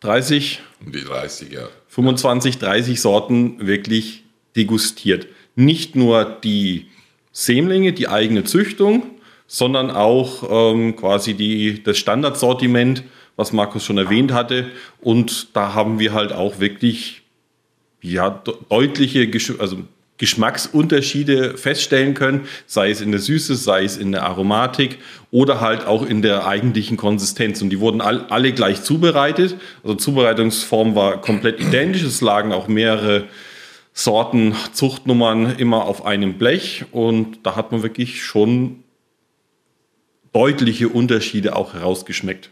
30? 0.00 0.60
Um 0.84 0.92
die 0.92 1.02
30, 1.02 1.50
ja. 1.50 1.66
25, 1.88 2.58
30 2.58 3.00
Sorten 3.00 3.66
wirklich 3.66 4.24
degustiert. 4.54 5.28
Nicht 5.56 5.96
nur 5.96 6.26
die 6.26 6.88
Sämlinge, 7.32 7.94
die 7.94 8.08
eigene 8.08 8.44
Züchtung, 8.44 9.14
sondern 9.54 9.92
auch 9.92 10.72
ähm, 10.72 10.96
quasi 10.96 11.34
die, 11.34 11.80
das 11.80 11.96
Standardsortiment, 11.98 13.04
was 13.36 13.52
Markus 13.52 13.84
schon 13.84 13.98
erwähnt 13.98 14.32
hatte. 14.32 14.66
Und 15.00 15.54
da 15.54 15.74
haben 15.74 16.00
wir 16.00 16.12
halt 16.12 16.32
auch 16.32 16.58
wirklich 16.58 17.22
ja, 18.02 18.42
deutliche, 18.68 19.30
also 19.60 19.76
Geschmacksunterschiede 20.18 21.56
feststellen 21.56 22.14
können, 22.14 22.48
sei 22.66 22.90
es 22.90 23.00
in 23.00 23.12
der 23.12 23.20
Süße, 23.20 23.54
sei 23.54 23.84
es 23.84 23.96
in 23.96 24.10
der 24.10 24.24
Aromatik 24.24 24.98
oder 25.30 25.60
halt 25.60 25.86
auch 25.86 26.04
in 26.04 26.20
der 26.20 26.48
eigentlichen 26.48 26.96
Konsistenz. 26.96 27.62
Und 27.62 27.70
die 27.70 27.78
wurden 27.78 28.00
all, 28.00 28.26
alle 28.30 28.52
gleich 28.52 28.82
zubereitet. 28.82 29.54
Also 29.84 29.94
Zubereitungsform 29.94 30.96
war 30.96 31.20
komplett 31.20 31.60
identisch. 31.60 32.02
Es 32.02 32.20
lagen 32.20 32.52
auch 32.52 32.66
mehrere 32.66 33.28
Sorten, 33.92 34.56
Zuchtnummern 34.72 35.54
immer 35.58 35.84
auf 35.84 36.04
einem 36.04 36.38
Blech 36.38 36.86
und 36.90 37.38
da 37.44 37.54
hat 37.54 37.70
man 37.70 37.84
wirklich 37.84 38.24
schon 38.24 38.83
deutliche 40.34 40.88
Unterschiede 40.88 41.56
auch 41.56 41.72
herausgeschmeckt. 41.72 42.50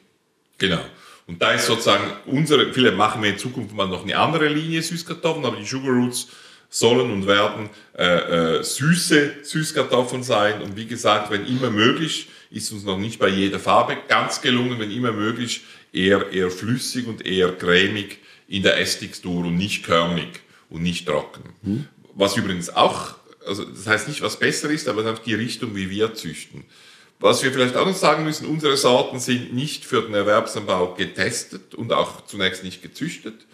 Genau. 0.58 0.80
Und 1.26 1.42
da 1.42 1.52
ist 1.52 1.66
sozusagen 1.66 2.04
unsere, 2.26 2.72
vielleicht 2.72 2.96
machen 2.96 3.22
wir 3.22 3.30
in 3.30 3.38
Zukunft 3.38 3.74
mal 3.74 3.88
noch 3.88 4.04
eine 4.04 4.16
andere 4.16 4.48
Linie 4.48 4.82
Süßkartoffeln, 4.82 5.44
aber 5.44 5.56
die 5.56 5.64
Sugar 5.64 5.92
Roots 5.92 6.28
sollen 6.68 7.12
und 7.12 7.26
werden 7.26 7.68
äh, 7.98 8.58
äh, 8.58 8.62
süße 8.62 9.36
Süßkartoffeln 9.42 10.22
sein. 10.22 10.62
Und 10.62 10.76
wie 10.76 10.86
gesagt, 10.86 11.30
wenn 11.30 11.46
immer 11.46 11.70
möglich, 11.70 12.28
ist 12.50 12.72
uns 12.72 12.84
noch 12.84 12.98
nicht 12.98 13.18
bei 13.18 13.28
jeder 13.28 13.58
Farbe 13.58 13.98
ganz 14.08 14.40
gelungen, 14.40 14.78
wenn 14.78 14.90
immer 14.90 15.12
möglich, 15.12 15.62
eher, 15.92 16.32
eher 16.32 16.50
flüssig 16.50 17.06
und 17.06 17.24
eher 17.26 17.52
cremig 17.52 18.18
in 18.48 18.62
der 18.62 18.78
Esstextur 18.80 19.44
und 19.44 19.56
nicht 19.56 19.84
körnig 19.84 20.40
und 20.70 20.82
nicht 20.82 21.06
trocken. 21.06 21.42
Mhm. 21.62 21.88
Was 22.14 22.36
übrigens 22.36 22.70
auch, 22.70 23.16
also 23.46 23.64
das 23.64 23.86
heißt 23.86 24.08
nicht, 24.08 24.22
was 24.22 24.38
besser 24.38 24.70
ist, 24.70 24.88
aber 24.88 25.04
ist 25.10 25.22
die 25.26 25.34
Richtung, 25.34 25.74
wie 25.74 25.90
wir 25.90 26.14
züchten. 26.14 26.64
Was 27.22 27.40
wir 27.44 27.52
vielleicht 27.52 27.76
auch 27.76 27.86
noch 27.86 27.94
sagen 27.94 28.24
müssen, 28.24 28.46
unsere 28.46 28.76
Sorten 28.76 29.20
sind 29.20 29.54
nicht 29.54 29.84
für 29.84 30.02
den 30.02 30.12
Erwerbsanbau 30.12 30.94
getestet 30.94 31.72
und 31.72 31.92
auch 31.92 32.26
zunächst 32.26 32.64
nicht 32.64 32.82
gezüchtet. 32.82 33.46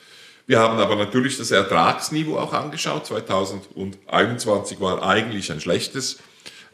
Wir 0.46 0.58
haben 0.58 0.78
aber 0.78 0.96
natürlich 0.96 1.36
das 1.36 1.50
Ertragsniveau 1.50 2.38
auch 2.38 2.54
angeschaut. 2.54 3.04
2021 3.04 4.80
war 4.80 5.02
eigentlich 5.02 5.52
ein 5.52 5.60
schlechtes 5.60 6.18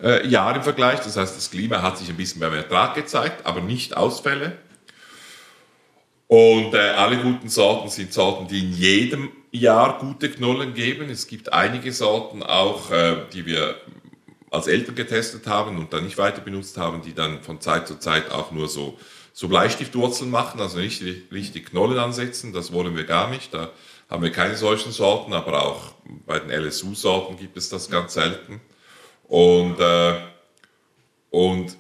äh, 0.01 0.25
Jahr 0.29 0.55
im 0.55 0.63
Vergleich. 0.63 1.01
Das 1.01 1.17
heißt, 1.17 1.37
das 1.37 1.51
Klima 1.51 1.83
hat 1.83 1.99
sich 1.99 2.09
ein 2.11 2.17
bisschen 2.17 2.41
beim 2.41 2.55
Ertrag 2.55 2.95
gezeigt, 2.95 3.45
aber 3.45 3.61
nicht 3.61 3.97
Ausfälle. 3.97 4.57
Und 6.29 6.75
äh, 6.75 6.79
alle 6.79 7.17
guten 7.17 7.49
Sorten 7.49 7.89
sind 7.89 8.13
Sorten, 8.13 8.47
die 8.47 8.61
in 8.61 8.73
jedem 8.73 9.33
Jahr 9.51 9.99
gute 9.99 10.31
Knollen 10.31 10.75
geben. 10.75 11.11
Es 11.11 11.27
gibt 11.27 11.53
einige 11.53 11.93
Sorten 11.93 12.45
auch, 12.45 12.93
äh, 12.93 13.17
die 13.33 13.47
wir 13.47 13.81
als 14.55 14.67
Eltern 14.67 14.95
getestet 14.95 15.47
haben 15.47 15.79
und 15.79 15.93
dann 15.93 16.05
nicht 16.05 16.19
weiter 16.19 16.41
benutzt 16.41 16.79
haben, 16.79 17.03
die 17.03 17.15
dann 17.15 17.43
von 17.43 17.61
Zeit 17.61 17.89
zu 17.89 17.99
Zeit 17.99 18.31
auch 18.31 18.53
nur 18.53 18.69
so 18.69 18.99
so 19.37 19.49
Bleistiftwurzeln 19.49 20.31
machen, 20.31 20.61
also 20.61 20.79
nicht 20.79 21.03
richtig 21.33 21.67
Knollen 21.71 21.99
ansetzen, 21.99 22.53
das 22.53 22.73
wollen 22.73 22.97
wir 22.97 23.03
gar 23.03 23.29
nicht. 23.29 23.53
Da 23.53 23.73
haben 24.09 24.23
wir 24.23 24.31
keine 24.31 24.57
solchen 24.57 24.93
Sorten, 24.93 25.33
aber 25.33 25.61
auch 25.61 25.93
bei 26.25 26.39
den 26.39 26.51
LSU-Sorten 26.51 27.37
gibt 27.37 27.57
es 27.57 27.69
das 27.69 27.91
ganz 27.91 28.15
selten. 28.15 28.61
Und, 29.27 29.81
äh, 29.81 30.21
und, 31.31 31.77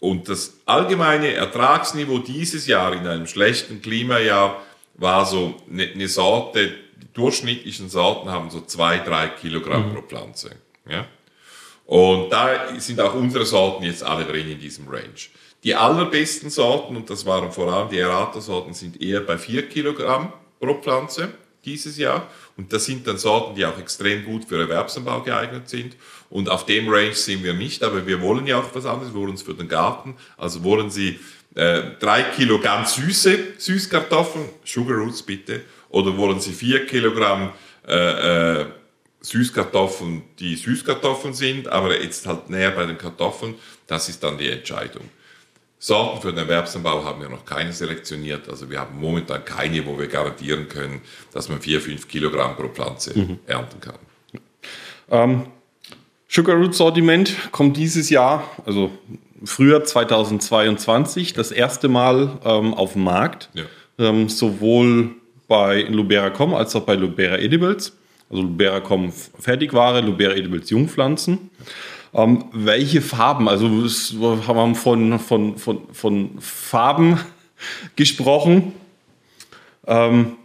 und 0.00 0.28
das 0.30 0.54
allgemeine 0.64 1.34
Ertragsniveau 1.34 2.18
dieses 2.18 2.66
Jahr 2.66 2.94
in 2.94 3.06
einem 3.06 3.26
schlechten 3.26 3.82
Klimajahr 3.82 4.62
war 4.94 5.26
so 5.26 5.56
eine, 5.70 5.90
eine 5.90 6.08
Sorte, 6.08 6.72
die 6.96 7.12
durchschnittlichen 7.12 7.90
Sorten 7.90 8.30
haben 8.30 8.48
so 8.48 8.62
zwei, 8.62 8.96
drei 8.98 9.28
Kilogramm 9.28 9.90
mhm. 9.90 9.94
pro 9.94 10.02
Pflanze. 10.02 10.56
Ja? 10.88 11.06
Und 11.86 12.30
da 12.30 12.78
sind 12.78 13.00
auch 13.00 13.14
unsere 13.14 13.44
Sorten 13.44 13.84
jetzt 13.84 14.02
alle 14.02 14.24
drin 14.24 14.50
in 14.50 14.58
diesem 14.58 14.88
Range. 14.88 15.08
Die 15.64 15.74
allerbesten 15.74 16.50
Sorten, 16.50 16.96
und 16.96 17.08
das 17.10 17.24
waren 17.26 17.52
vor 17.52 17.72
allem 17.72 17.88
die 17.88 17.98
Errata-Sorten, 17.98 18.74
sind 18.74 19.00
eher 19.00 19.20
bei 19.20 19.38
4 19.38 19.68
Kilogramm 19.68 20.32
pro 20.58 20.74
Pflanze 20.74 21.32
dieses 21.64 21.98
Jahr. 21.98 22.28
Und 22.56 22.72
das 22.72 22.84
sind 22.84 23.06
dann 23.06 23.18
Sorten, 23.18 23.54
die 23.54 23.64
auch 23.64 23.78
extrem 23.78 24.24
gut 24.24 24.44
für 24.44 24.58
Erwerbsanbau 24.58 25.22
geeignet 25.22 25.68
sind. 25.68 25.96
Und 26.30 26.48
auf 26.48 26.66
dem 26.66 26.88
Range 26.88 27.14
sind 27.14 27.44
wir 27.44 27.54
nicht, 27.54 27.82
aber 27.84 28.06
wir 28.06 28.20
wollen 28.20 28.46
ja 28.46 28.58
auch 28.58 28.74
was 28.74 28.86
anderes. 28.86 29.12
Wir 29.12 29.20
wollen 29.20 29.30
uns 29.30 29.42
für 29.42 29.54
den 29.54 29.68
Garten, 29.68 30.16
also 30.36 30.64
wollen 30.64 30.90
Sie 30.90 31.20
äh, 31.54 31.82
drei 32.00 32.22
Kilo 32.22 32.58
ganz 32.58 32.94
süße 32.94 33.58
Süßkartoffeln, 33.58 34.48
Sugar 34.64 34.96
Roots 34.96 35.22
bitte, 35.22 35.60
oder 35.90 36.16
wollen 36.16 36.40
Sie 36.40 36.52
vier 36.52 36.86
Kilogramm 36.86 37.52
äh, 37.86 38.60
äh, 38.60 38.66
Süßkartoffeln, 39.22 40.22
die 40.38 40.56
Süßkartoffeln 40.56 41.32
sind, 41.32 41.68
aber 41.68 42.00
jetzt 42.00 42.26
halt 42.26 42.50
näher 42.50 42.72
bei 42.72 42.86
den 42.86 42.98
Kartoffeln, 42.98 43.54
das 43.86 44.08
ist 44.08 44.22
dann 44.22 44.36
die 44.36 44.50
Entscheidung. 44.50 45.02
Sorten 45.78 46.20
für 46.22 46.28
den 46.28 46.38
Erwerbsanbau 46.38 47.04
haben 47.04 47.20
wir 47.20 47.28
noch 47.28 47.44
keine 47.44 47.72
selektioniert. 47.72 48.48
Also 48.48 48.70
wir 48.70 48.78
haben 48.78 49.00
momentan 49.00 49.44
keine, 49.44 49.84
wo 49.84 49.98
wir 49.98 50.06
garantieren 50.06 50.68
können, 50.68 51.00
dass 51.32 51.48
man 51.48 51.60
4, 51.60 51.80
5 51.80 52.06
Kilogramm 52.06 52.54
pro 52.54 52.68
Pflanze 52.68 53.18
mhm. 53.18 53.38
ernten 53.46 53.80
kann. 53.80 53.98
Ähm, 55.10 55.46
Sugar 56.28 56.56
Root 56.56 56.74
Sortiment 56.74 57.34
kommt 57.50 57.76
dieses 57.76 58.10
Jahr, 58.10 58.48
also 58.64 58.92
früher 59.44 59.82
2022, 59.82 61.32
das 61.32 61.50
erste 61.50 61.88
Mal 61.88 62.38
ähm, 62.44 62.74
auf 62.74 62.92
den 62.92 63.02
Markt. 63.02 63.50
Ja. 63.54 63.64
Ähm, 63.98 64.28
sowohl 64.28 65.10
bei 65.48 65.82
Lubera.com 65.82 66.54
als 66.54 66.76
auch 66.76 66.84
bei 66.84 66.94
Lubera 66.94 67.38
Edibles. 67.38 67.92
Also 68.32 68.44
Lubera.com 68.44 69.12
Fertigware, 69.12 70.00
Lubera 70.00 70.34
Edibles 70.34 70.70
Jungpflanzen. 70.70 71.50
Ähm, 72.14 72.46
welche 72.52 73.02
Farben? 73.02 73.46
Also 73.46 73.68
wir 73.70 74.46
haben 74.46 74.74
von, 74.74 75.18
von, 75.18 75.58
von, 75.58 75.92
von 75.92 76.40
Farben 76.40 77.20
gesprochen. 77.96 78.72
Ähm, 79.86 80.38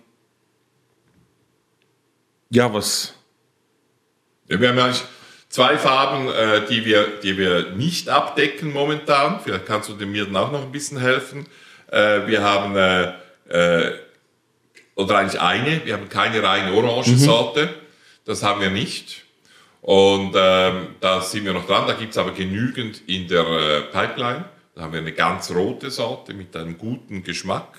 ja, 2.50 2.74
was? 2.74 3.13
Ja, 4.50 4.60
wir 4.60 4.70
haben 4.70 4.79
eigentlich 4.79 5.03
zwei 5.48 5.77
Farben, 5.77 6.27
äh, 6.27 6.67
die, 6.70 6.84
wir, 6.84 7.08
die 7.24 7.38
wir 7.38 7.72
nicht 7.72 8.10
abdecken 8.10 8.74
momentan. 8.74 9.39
Vielleicht 9.41 9.65
kannst 9.65 9.89
du 9.89 9.94
mir 10.06 10.25
dann 10.25 10.36
auch 10.36 10.51
noch 10.51 10.63
ein 10.63 10.72
bisschen 10.74 11.00
helfen. 11.00 11.48
Äh, 11.89 12.27
wir 12.27 12.44
haben, 12.44 12.75
äh, 12.75 13.13
äh 13.48 14.07
oder 14.98 15.18
eigentlich 15.20 15.39
eine, 15.39 15.86
wir 15.86 15.94
haben 15.94 16.10
keine 16.10 16.44
reine 16.44 16.74
Orangensorte. 16.74 17.68
Mhm. 17.68 17.70
Das 18.25 18.44
haben 18.44 18.60
wir 18.60 18.72
nicht. 18.72 19.24
Und 19.82 20.34
ähm, 20.36 20.88
da 21.00 21.22
sind 21.22 21.46
wir 21.46 21.54
noch 21.54 21.66
dran, 21.66 21.88
da 21.88 21.94
gibt 21.94 22.12
es 22.12 22.18
aber 22.18 22.32
genügend 22.32 23.01
in 23.08 23.27
der 23.27 23.46
äh, 23.46 23.82
Pipeline. 23.84 24.46
Da 24.75 24.82
haben 24.82 24.92
wir 24.92 25.00
eine 25.00 25.13
ganz 25.13 25.51
rote 25.51 25.92
Sorte 25.92 26.34
mit 26.34 26.56
einem 26.56 26.77
guten 26.77 27.24
Geschmack, 27.24 27.77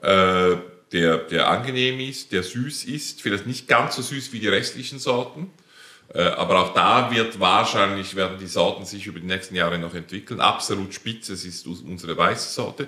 äh, 0.00 0.56
der, 0.92 1.18
der 1.18 1.48
angenehm 1.48 2.00
ist, 2.00 2.32
der 2.32 2.44
süß 2.44 2.84
ist, 2.84 3.20
vielleicht 3.20 3.46
nicht 3.46 3.68
ganz 3.68 3.96
so 3.96 4.02
süß 4.02 4.32
wie 4.32 4.38
die 4.38 4.48
restlichen 4.48 4.98
Sorten. 4.98 5.50
Äh, 6.14 6.22
aber 6.22 6.60
auch 6.60 6.72
da 6.72 7.10
wird 7.10 7.40
wahrscheinlich, 7.40 8.14
werden 8.14 8.38
die 8.38 8.46
Sorten 8.46 8.84
sich 8.84 9.06
über 9.06 9.18
die 9.18 9.26
nächsten 9.26 9.56
Jahre 9.56 9.78
noch 9.78 9.94
entwickeln. 9.94 10.40
Absolut 10.40 10.94
spitze, 10.94 11.32
es 11.32 11.44
ist 11.44 11.66
unsere 11.66 12.16
weiße 12.16 12.52
Sorte. 12.52 12.86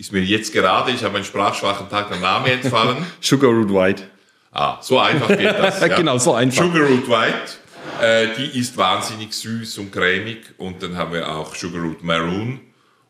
Ist 0.00 0.14
mir 0.14 0.22
jetzt 0.22 0.54
gerade, 0.54 0.92
ich 0.92 1.04
habe 1.04 1.16
einen 1.16 1.26
sprachschwachen 1.26 1.90
Tag, 1.90 2.08
der 2.08 2.20
Name 2.20 2.50
entfallen. 2.52 3.04
Sugar 3.20 3.50
Root 3.50 3.68
White. 3.68 4.04
Ah, 4.50 4.78
so 4.80 4.98
einfach 4.98 5.28
geht 5.28 5.44
das. 5.44 5.78
Ja. 5.86 5.94
genau, 5.94 6.16
so 6.16 6.32
einfach. 6.32 6.64
Sugar 6.64 6.88
Root 6.88 7.06
White. 7.06 7.52
Äh, 8.00 8.28
die 8.38 8.58
ist 8.58 8.78
wahnsinnig 8.78 9.34
süß 9.34 9.76
und 9.76 9.92
cremig. 9.92 10.38
Und 10.56 10.82
dann 10.82 10.96
haben 10.96 11.12
wir 11.12 11.28
auch 11.28 11.54
Sugarroot 11.54 12.02
Maroon 12.02 12.60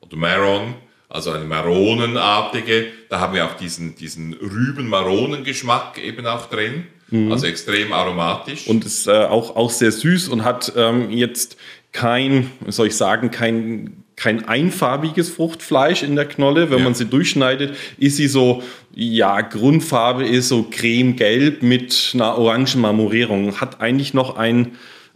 oder 0.01 0.17
Maron, 0.17 0.75
also 1.09 1.31
eine 1.31 1.45
Maronenartige. 1.45 2.89
Da 3.09 3.21
haben 3.21 3.35
wir 3.35 3.45
auch 3.45 3.55
diesen, 3.55 3.95
diesen 3.95 4.35
Rüben-Maronen-Geschmack 4.35 5.97
eben 5.99 6.27
auch 6.27 6.47
drin. 6.47 6.89
Mhm. 7.11 7.31
Also 7.31 7.47
extrem 7.47 7.93
aromatisch. 7.93 8.67
Und 8.67 8.85
ist 8.85 9.07
äh, 9.07 9.13
auch, 9.13 9.55
auch 9.55 9.71
sehr 9.71 9.93
süß 9.93 10.27
und 10.27 10.43
hat 10.43 10.73
ähm, 10.75 11.13
jetzt 11.13 11.57
kein, 11.93 12.51
soll 12.67 12.89
ich 12.89 12.97
sagen, 12.97 13.31
kein 13.31 14.00
kein 14.21 14.47
einfarbiges 14.47 15.31
Fruchtfleisch 15.31 16.03
in 16.03 16.15
der 16.15 16.27
Knolle. 16.27 16.71
Wenn 16.71 16.79
ja. 16.79 16.85
man 16.85 16.95
sie 16.95 17.07
durchschneidet, 17.07 17.75
ist 17.97 18.17
sie 18.17 18.29
so, 18.29 18.63
ja, 18.95 19.41
Grundfarbe 19.41 20.27
ist 20.27 20.49
so 20.49 20.67
cremegelb 20.71 21.63
mit 21.63 22.11
einer 22.13 22.37
orangen 22.37 22.81
Marmorierung. 22.81 23.61
Hat 23.61 23.81
eigentlich 23.81 24.13
noch 24.13 24.37
ein 24.37 24.73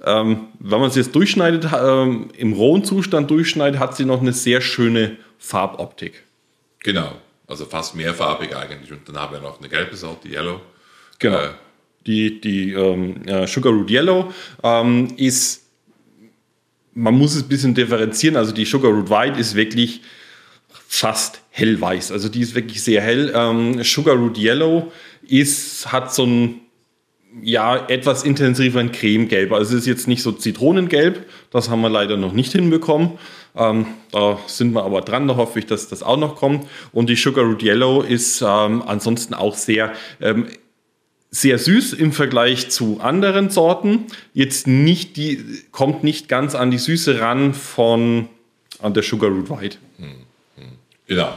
ähm, 0.07 0.49
wenn 0.59 0.81
man 0.81 0.91
sie 0.91 1.01
jetzt 1.01 1.15
durchschneidet, 1.15 1.67
ähm, 1.73 2.29
im 2.37 2.53
rohen 2.53 2.85
Zustand 2.85 3.31
durchschneidet, 3.31 3.81
hat 3.81 3.97
sie 3.97 4.05
noch 4.05 4.21
eine 4.21 4.35
sehr 4.35 4.61
schöne 4.61 5.17
Farboptik. 5.39 6.25
Genau, 6.81 7.13
also 7.47 7.65
fast 7.65 7.95
mehrfarbig 7.95 8.55
eigentlich. 8.55 8.93
Und 8.93 9.09
dann 9.09 9.17
haben 9.17 9.33
wir 9.33 9.41
noch 9.41 9.61
eine 9.61 9.69
gelbe 9.69 9.97
Sorte, 9.97 10.29
Yellow. 10.29 10.61
Genau. 11.19 11.39
Äh, 11.39 11.49
die 12.07 12.39
die 12.39 12.73
ähm, 12.73 13.47
Sugar 13.47 13.73
Root 13.73 13.91
Yellow 13.91 14.31
ähm, 14.63 15.15
ist, 15.17 15.64
man 16.95 17.15
muss 17.15 17.35
es 17.35 17.43
ein 17.43 17.49
bisschen 17.49 17.75
differenzieren. 17.75 18.37
Also 18.37 18.53
die 18.53 18.65
Sugar 18.65 18.93
Root 18.93 19.11
White 19.11 19.39
ist 19.39 19.55
wirklich 19.55 20.01
fast 20.71 21.41
hellweiß. 21.51 22.13
Also 22.13 22.29
die 22.29 22.41
ist 22.41 22.55
wirklich 22.55 22.83
sehr 22.83 23.03
hell. 23.03 23.33
Ähm, 23.35 23.83
Sugar 23.83 24.17
Root 24.17 24.39
Yellow 24.39 24.93
ist, 25.27 25.91
hat 25.93 26.15
so 26.15 26.25
ein 26.25 26.61
ja, 27.43 27.89
etwas 27.89 28.23
intensiveren 28.23 28.93
Cremegelb. 28.93 29.53
Also 29.53 29.75
es 29.75 29.81
ist 29.81 29.87
jetzt 29.87 30.09
nicht 30.09 30.23
so 30.23 30.33
Zitronengelb, 30.33 31.27
das 31.51 31.69
haben 31.69 31.81
wir 31.81 31.89
leider 31.89 32.17
noch 32.17 32.33
nicht 32.33 32.53
hinbekommen. 32.53 33.19
Ähm, 33.57 33.87
da 34.13 34.39
sind 34.47 34.73
wir 34.73 34.85
aber 34.85 35.01
dran, 35.01 35.27
da 35.29 35.37
hoffe 35.37 35.59
ich, 35.59 35.67
dass 35.67 35.89
das 35.89 36.03
auch 36.03 36.17
noch 36.17 36.37
kommt. 36.37 36.67
Und 36.93 37.09
die 37.09 37.17
Sugar 37.17 37.45
Root 37.45 37.63
Yellow 37.63 38.03
ist 38.03 38.43
ähm, 38.43 38.83
ansonsten 38.87 39.35
auch 39.35 39.57
sehr, 39.57 39.93
ähm, 40.21 40.47
sehr 41.35 41.59
süß 41.59 41.95
im 41.95 42.13
Vergleich 42.13 42.71
zu 42.71 43.01
anderen 43.01 43.51
Sorten. 43.51 44.07
Jetzt 44.35 44.69
nicht 44.69 45.17
die, 45.17 45.65
kommt 45.73 46.05
nicht 46.05 46.29
ganz 46.29 46.55
an 46.55 46.71
die 46.71 46.79
Süße 46.79 47.21
ran 47.21 47.55
von 47.55 48.29
an 48.81 48.95
der 48.95 49.03
Sugar 49.03 49.31
Root 49.31 49.51
White. 49.51 49.79
Hm, 49.99 50.15
hm. 50.57 50.69
Genau. 51.09 51.37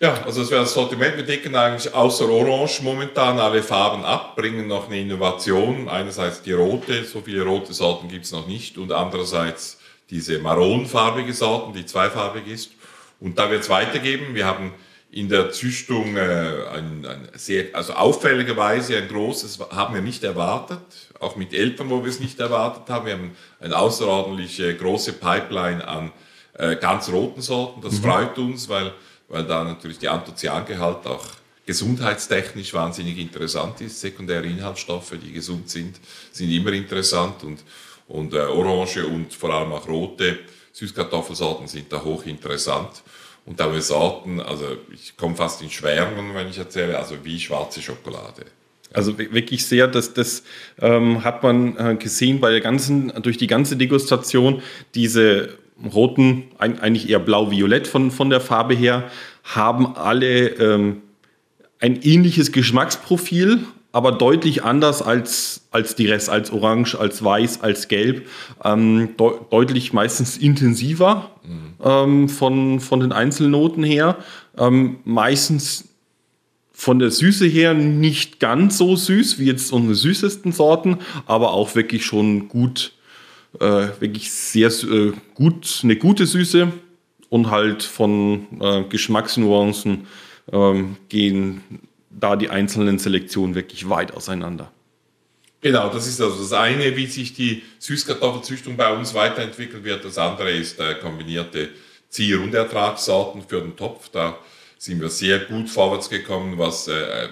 Ja, 0.00 0.20
also 0.24 0.40
das 0.40 0.50
wäre 0.50 0.62
das 0.62 0.74
Sortiment. 0.74 1.16
Wir 1.16 1.22
decken 1.22 1.54
eigentlich 1.54 1.94
außer 1.94 2.28
Orange 2.28 2.82
momentan 2.82 3.38
alle 3.38 3.62
Farben 3.62 4.04
ab, 4.04 4.34
bringen 4.34 4.66
noch 4.66 4.88
eine 4.88 4.98
Innovation. 4.98 5.88
Einerseits 5.88 6.42
die 6.42 6.52
rote, 6.52 7.04
so 7.04 7.20
viele 7.20 7.44
rote 7.44 7.72
Sorten 7.72 8.08
gibt 8.08 8.24
es 8.24 8.32
noch 8.32 8.48
nicht, 8.48 8.78
und 8.78 8.90
andererseits 8.90 9.78
diese 10.10 10.40
maronfarbige 10.40 11.32
Sorten, 11.32 11.72
die 11.72 11.86
zweifarbig 11.86 12.48
ist. 12.48 12.72
Und 13.20 13.38
da 13.38 13.48
wird 13.48 13.62
es 13.62 13.70
weitergeben. 13.70 14.34
Wir 14.34 14.46
haben 14.46 14.72
in 15.12 15.28
der 15.28 15.50
Züchtung 15.50 16.16
äh, 16.16 16.20
ein, 16.72 17.06
ein, 17.06 17.28
sehr, 17.34 17.66
also 17.74 17.92
auffälligerweise 17.92 18.96
ein 18.96 19.08
großes, 19.08 19.60
haben 19.70 19.94
wir 19.94 20.02
nicht 20.02 20.24
erwartet, 20.24 20.80
auch 21.20 21.36
mit 21.36 21.54
Eltern, 21.54 21.90
wo 21.90 22.02
wir 22.02 22.10
es 22.10 22.18
nicht 22.18 22.40
erwartet 22.40 22.88
haben. 22.88 23.06
Wir 23.06 23.12
haben 23.12 23.36
eine 23.60 23.76
außerordentlich 23.76 24.58
äh, 24.58 24.74
große 24.74 25.12
Pipeline 25.12 25.86
an 25.86 26.12
äh, 26.54 26.76
ganz 26.76 27.08
roten 27.08 27.42
Sorten. 27.42 27.80
Das 27.82 27.94
mhm. 27.94 28.02
freut 28.02 28.38
uns, 28.38 28.68
weil 28.68 28.92
weil 29.32 29.44
da 29.44 29.64
natürlich 29.64 29.98
der 29.98 30.12
Anthocyangehalt 30.12 31.06
auch 31.06 31.24
gesundheitstechnisch 31.64 32.74
wahnsinnig 32.74 33.18
interessant 33.18 33.80
ist. 33.80 34.00
Sekundäre 34.00 34.46
Inhaltsstoffe, 34.46 35.14
die 35.24 35.32
gesund 35.32 35.70
sind, 35.70 35.98
sind 36.30 36.50
immer 36.50 36.72
interessant 36.72 37.42
und, 37.42 37.64
und 38.08 38.34
äh, 38.34 38.40
Orange 38.40 39.06
und 39.06 39.32
vor 39.32 39.54
allem 39.54 39.72
auch 39.72 39.88
rote 39.88 40.40
Süßkartoffelsorten 40.72 41.66
sind 41.66 41.90
da 41.90 42.04
hochinteressant. 42.04 43.02
Und 43.44 43.58
da 43.58 43.72
wir 43.72 43.82
Sorten, 43.82 44.40
also 44.40 44.66
ich 44.92 45.16
komme 45.16 45.34
fast 45.34 45.62
in 45.62 45.70
Schwärmen, 45.70 46.34
wenn 46.34 46.48
ich 46.48 46.58
erzähle, 46.58 46.98
also 46.98 47.16
wie 47.24 47.40
schwarze 47.40 47.82
Schokolade. 47.82 48.44
Also 48.92 49.18
wirklich 49.18 49.66
sehr, 49.66 49.88
das, 49.88 50.14
das 50.14 50.44
ähm, 50.80 51.24
hat 51.24 51.42
man 51.42 51.76
äh, 51.76 51.96
gesehen 51.96 52.40
bei 52.40 52.50
der 52.50 52.60
ganzen, 52.60 53.12
durch 53.22 53.38
die 53.38 53.46
ganze 53.46 53.76
Degustation, 53.76 54.62
diese 54.94 55.56
roten, 55.92 56.44
eigentlich 56.58 57.08
eher 57.08 57.18
blau-violett 57.18 57.86
von, 57.86 58.10
von 58.10 58.30
der 58.30 58.40
Farbe 58.40 58.74
her, 58.74 59.10
haben 59.44 59.96
alle 59.96 60.48
ähm, 60.48 61.02
ein 61.80 62.00
ähnliches 62.02 62.52
Geschmacksprofil, 62.52 63.60
aber 63.92 64.12
deutlich 64.12 64.64
anders 64.64 65.02
als, 65.02 65.66
als 65.70 65.94
die 65.94 66.06
Rest, 66.06 66.30
als 66.30 66.50
orange, 66.50 66.98
als 66.98 67.22
weiß, 67.22 67.60
als 67.60 67.88
gelb. 67.88 68.26
Ähm, 68.64 69.10
de 69.18 69.30
deutlich 69.50 69.92
meistens 69.92 70.38
intensiver 70.38 71.30
mhm. 71.44 71.74
ähm, 71.84 72.28
von, 72.28 72.80
von 72.80 73.00
den 73.00 73.12
Einzelnoten 73.12 73.84
her. 73.84 74.16
Ähm, 74.56 74.96
meistens 75.04 75.88
von 76.72 76.98
der 76.98 77.10
Süße 77.10 77.46
her 77.46 77.74
nicht 77.74 78.40
ganz 78.40 78.78
so 78.78 78.96
süß 78.96 79.38
wie 79.38 79.44
jetzt 79.44 79.72
unsere 79.72 79.94
süßesten 79.94 80.52
Sorten, 80.52 80.98
aber 81.26 81.52
auch 81.52 81.74
wirklich 81.74 82.04
schon 82.04 82.48
gut 82.48 82.92
äh, 83.60 83.88
wirklich 84.00 84.32
sehr 84.32 84.68
äh, 84.68 85.12
gut, 85.34 85.80
eine 85.82 85.96
gute 85.96 86.26
Süße 86.26 86.72
und 87.28 87.50
halt 87.50 87.82
von 87.82 88.46
äh, 88.60 88.84
Geschmacksnuancen 88.84 90.06
ähm, 90.50 90.96
gehen 91.08 91.62
da 92.18 92.36
die 92.36 92.50
einzelnen 92.50 92.98
Selektionen 92.98 93.54
wirklich 93.54 93.88
weit 93.88 94.12
auseinander. 94.14 94.70
Genau, 95.60 95.88
das 95.90 96.08
ist 96.08 96.20
also 96.20 96.38
das 96.38 96.52
eine, 96.52 96.96
wie 96.96 97.06
sich 97.06 97.34
die 97.34 97.62
Süßkartoffelzüchtung 97.78 98.76
bei 98.76 98.92
uns 98.92 99.14
weiterentwickeln 99.14 99.84
wird. 99.84 100.04
Das 100.04 100.18
andere 100.18 100.50
ist 100.50 100.80
äh, 100.80 100.94
kombinierte 100.94 101.68
Zier- 102.08 102.40
und 102.40 102.52
Ertragssorten 102.52 103.42
für 103.46 103.60
den 103.60 103.76
Topf. 103.76 104.08
Da 104.08 104.38
sind 104.78 105.00
wir 105.00 105.08
sehr 105.08 105.38
gut 105.40 105.70
vorwärts 105.70 106.10
gekommen, 106.10 106.58
was 106.58 106.88
äh, 106.88 107.28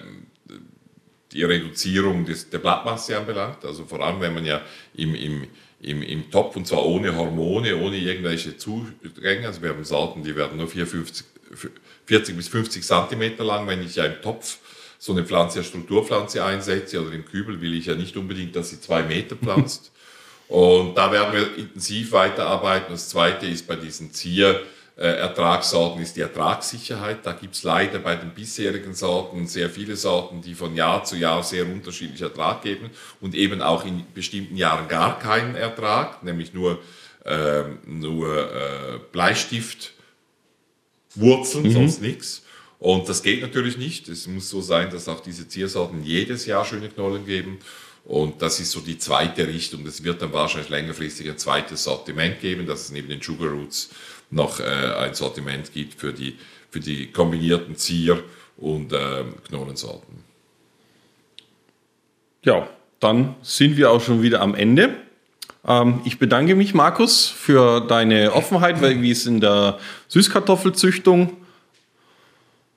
die 1.32 1.42
Reduzierung 1.42 2.24
des, 2.24 2.48
der 2.50 2.58
Blattmasse 2.58 3.18
anbelangt. 3.18 3.64
Also 3.64 3.84
vor 3.84 4.00
allem, 4.00 4.20
wenn 4.20 4.34
man 4.34 4.46
ja 4.46 4.60
im, 4.94 5.14
im 5.14 5.46
im, 5.82 6.02
im 6.02 6.30
Topf 6.30 6.56
und 6.56 6.66
zwar 6.66 6.84
ohne 6.84 7.16
Hormone, 7.16 7.76
ohne 7.76 7.96
irgendwelche 7.96 8.56
Zugänge. 8.56 9.46
Also 9.46 9.62
wir 9.62 9.70
haben 9.70 9.84
Sorten, 9.84 10.22
die 10.22 10.36
werden 10.36 10.58
nur 10.58 10.68
4, 10.68 10.86
40 10.86 12.36
bis 12.36 12.48
50 12.48 12.82
Zentimeter 12.82 13.44
lang. 13.44 13.66
Wenn 13.66 13.82
ich 13.82 13.96
ja 13.96 14.04
im 14.04 14.20
Topf 14.20 14.58
so 15.00 15.12
eine 15.12 15.24
Pflanze, 15.24 15.60
eine 15.60 15.64
Strukturpflanze 15.66 16.44
einsetze 16.44 17.00
oder 17.00 17.12
im 17.12 17.24
Kübel, 17.24 17.62
will 17.62 17.74
ich 17.74 17.86
ja 17.86 17.94
nicht 17.94 18.16
unbedingt, 18.18 18.54
dass 18.54 18.68
sie 18.68 18.80
zwei 18.80 19.02
Meter 19.02 19.34
pflanzt. 19.34 19.90
und 20.48 20.94
da 20.94 21.10
werden 21.10 21.32
wir 21.32 21.56
intensiv 21.56 22.12
weiterarbeiten. 22.12 22.92
Das 22.92 23.08
zweite 23.08 23.46
ist 23.46 23.66
bei 23.66 23.76
diesen 23.76 24.12
Zier- 24.12 24.60
äh, 25.00 25.16
Ertragssorten 25.16 26.02
ist 26.02 26.16
die 26.16 26.20
Ertragssicherheit. 26.20 27.24
Da 27.24 27.32
gibt 27.32 27.54
es 27.54 27.62
leider 27.62 27.98
bei 28.00 28.16
den 28.16 28.32
bisherigen 28.34 28.92
Sorten 28.92 29.46
sehr 29.46 29.70
viele 29.70 29.96
Sorten, 29.96 30.42
die 30.42 30.54
von 30.54 30.76
Jahr 30.76 31.04
zu 31.04 31.16
Jahr 31.16 31.42
sehr 31.42 31.64
unterschiedlich 31.64 32.20
Ertrag 32.20 32.60
geben 32.60 32.90
und 33.18 33.34
eben 33.34 33.62
auch 33.62 33.86
in 33.86 34.04
bestimmten 34.12 34.56
Jahren 34.56 34.88
gar 34.88 35.18
keinen 35.18 35.54
Ertrag, 35.54 36.22
nämlich 36.22 36.52
nur, 36.52 36.80
äh, 37.24 37.62
nur 37.86 38.52
äh, 38.52 38.98
Bleistift, 39.10 39.94
Wurzeln, 41.14 41.64
mhm. 41.64 41.72
sonst 41.72 42.02
nichts. 42.02 42.42
Und 42.80 43.10
das 43.10 43.22
geht 43.22 43.42
natürlich 43.42 43.76
nicht. 43.76 44.08
Es 44.08 44.26
muss 44.26 44.48
so 44.48 44.62
sein, 44.62 44.90
dass 44.90 45.06
auch 45.06 45.20
diese 45.20 45.46
Ziersorten 45.46 46.02
jedes 46.02 46.46
Jahr 46.46 46.64
schöne 46.64 46.88
Knollen 46.88 47.26
geben. 47.26 47.58
Und 48.06 48.40
das 48.40 48.58
ist 48.58 48.70
so 48.72 48.80
die 48.80 48.98
zweite 48.98 49.46
Richtung. 49.46 49.86
Es 49.86 50.02
wird 50.02 50.22
dann 50.22 50.32
wahrscheinlich 50.32 50.70
längerfristig 50.70 51.28
ein 51.28 51.36
zweites 51.36 51.84
Sortiment 51.84 52.40
geben, 52.40 52.66
dass 52.66 52.84
es 52.84 52.90
neben 52.90 53.08
den 53.08 53.20
Sugar 53.20 53.50
Roots 53.50 53.90
noch 54.30 54.60
äh, 54.60 54.64
ein 54.64 55.12
Sortiment 55.12 55.72
gibt 55.74 56.00
für 56.00 56.14
die, 56.14 56.38
für 56.70 56.80
die 56.80 57.08
kombinierten 57.08 57.76
Zier- 57.76 58.22
und 58.56 58.94
äh, 58.94 59.24
Knollensorten. 59.46 60.24
Ja, 62.42 62.66
dann 62.98 63.36
sind 63.42 63.76
wir 63.76 63.90
auch 63.90 64.00
schon 64.00 64.22
wieder 64.22 64.40
am 64.40 64.54
Ende. 64.54 64.96
Ähm, 65.66 66.00
ich 66.04 66.18
bedanke 66.18 66.54
mich, 66.54 66.72
Markus, 66.72 67.26
für 67.26 67.82
deine 67.82 68.32
Offenheit, 68.32 68.80
wie 68.80 69.10
es 69.10 69.26
in 69.26 69.40
der 69.40 69.78
Süßkartoffelzüchtung 70.08 71.36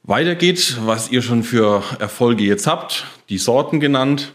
weitergeht, 0.03 0.77
was 0.81 1.11
ihr 1.11 1.21
schon 1.21 1.43
für 1.43 1.83
Erfolge 1.99 2.43
jetzt 2.43 2.65
habt, 2.67 3.05
die 3.29 3.37
Sorten 3.37 3.79
genannt. 3.79 4.33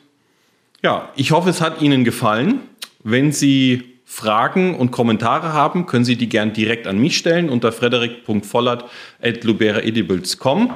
Ja, 0.83 1.11
ich 1.17 1.33
hoffe, 1.33 1.51
es 1.51 1.61
hat 1.61 1.83
Ihnen 1.83 2.05
gefallen. 2.05 2.61
Wenn 3.05 3.33
Sie 3.33 3.85
Fragen 4.05 4.75
und 4.75 4.91
Kommentare 4.91 5.53
haben, 5.53 5.87
können 5.87 6.05
Sie 6.05 6.17
die 6.17 6.29
gern 6.29 6.53
direkt 6.53 6.87
an 6.87 6.99
mich 6.99 7.17
stellen 7.19 7.49
unter 7.51 7.73
frederik.vollert.luberaedibles.com. 7.73 10.73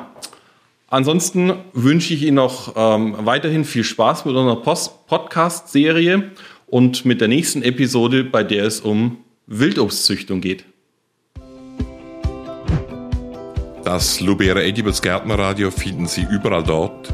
Ansonsten 0.89 1.53
wünsche 1.73 2.13
ich 2.13 2.23
Ihnen 2.23 2.35
noch 2.37 2.75
ähm, 2.77 3.17
weiterhin 3.21 3.65
viel 3.65 3.85
Spaß 3.85 4.27
mit 4.27 4.37
unserer 4.37 4.57
Podcast-Serie 4.57 6.33
und 6.67 7.07
mit 7.07 7.23
der 7.23 7.29
nächsten 7.29 7.63
Episode, 7.63 8.25
bei 8.25 8.45
der 8.45 8.67
es 8.67 8.81
um 8.81 9.17
Wildobstzüchtung 9.47 10.43
geht. 10.43 10.67
Das 13.85 14.21
Lubera 14.21 14.63
Edibles 14.63 15.03
Gärtnerradio 15.03 15.73
finden 15.73 16.07
Sie 16.07 16.23
überall 16.31 16.63
dort, 16.63 17.13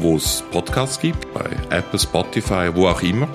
wo 0.00 0.16
es 0.16 0.42
Podcasts 0.50 0.98
gibt, 0.98 1.32
bei 1.32 1.44
Apple, 1.70 2.00
Spotify, 2.00 2.70
wo 2.74 2.88
auch 2.88 3.00
immer. 3.02 3.28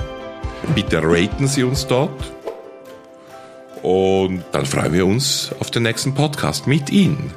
Bitte 0.73 1.01
raten 1.01 1.47
Sie 1.47 1.63
uns 1.63 1.88
dort. 1.88 2.33
Und 3.81 4.43
dann 4.51 4.65
freuen 4.65 4.91
wir 4.91 5.05
uns 5.05 5.51
auf 5.59 5.71
den 5.71 5.83
nächsten 5.83 6.13
Podcast 6.13 6.67
mit 6.67 6.89
Ihnen. 6.89 7.33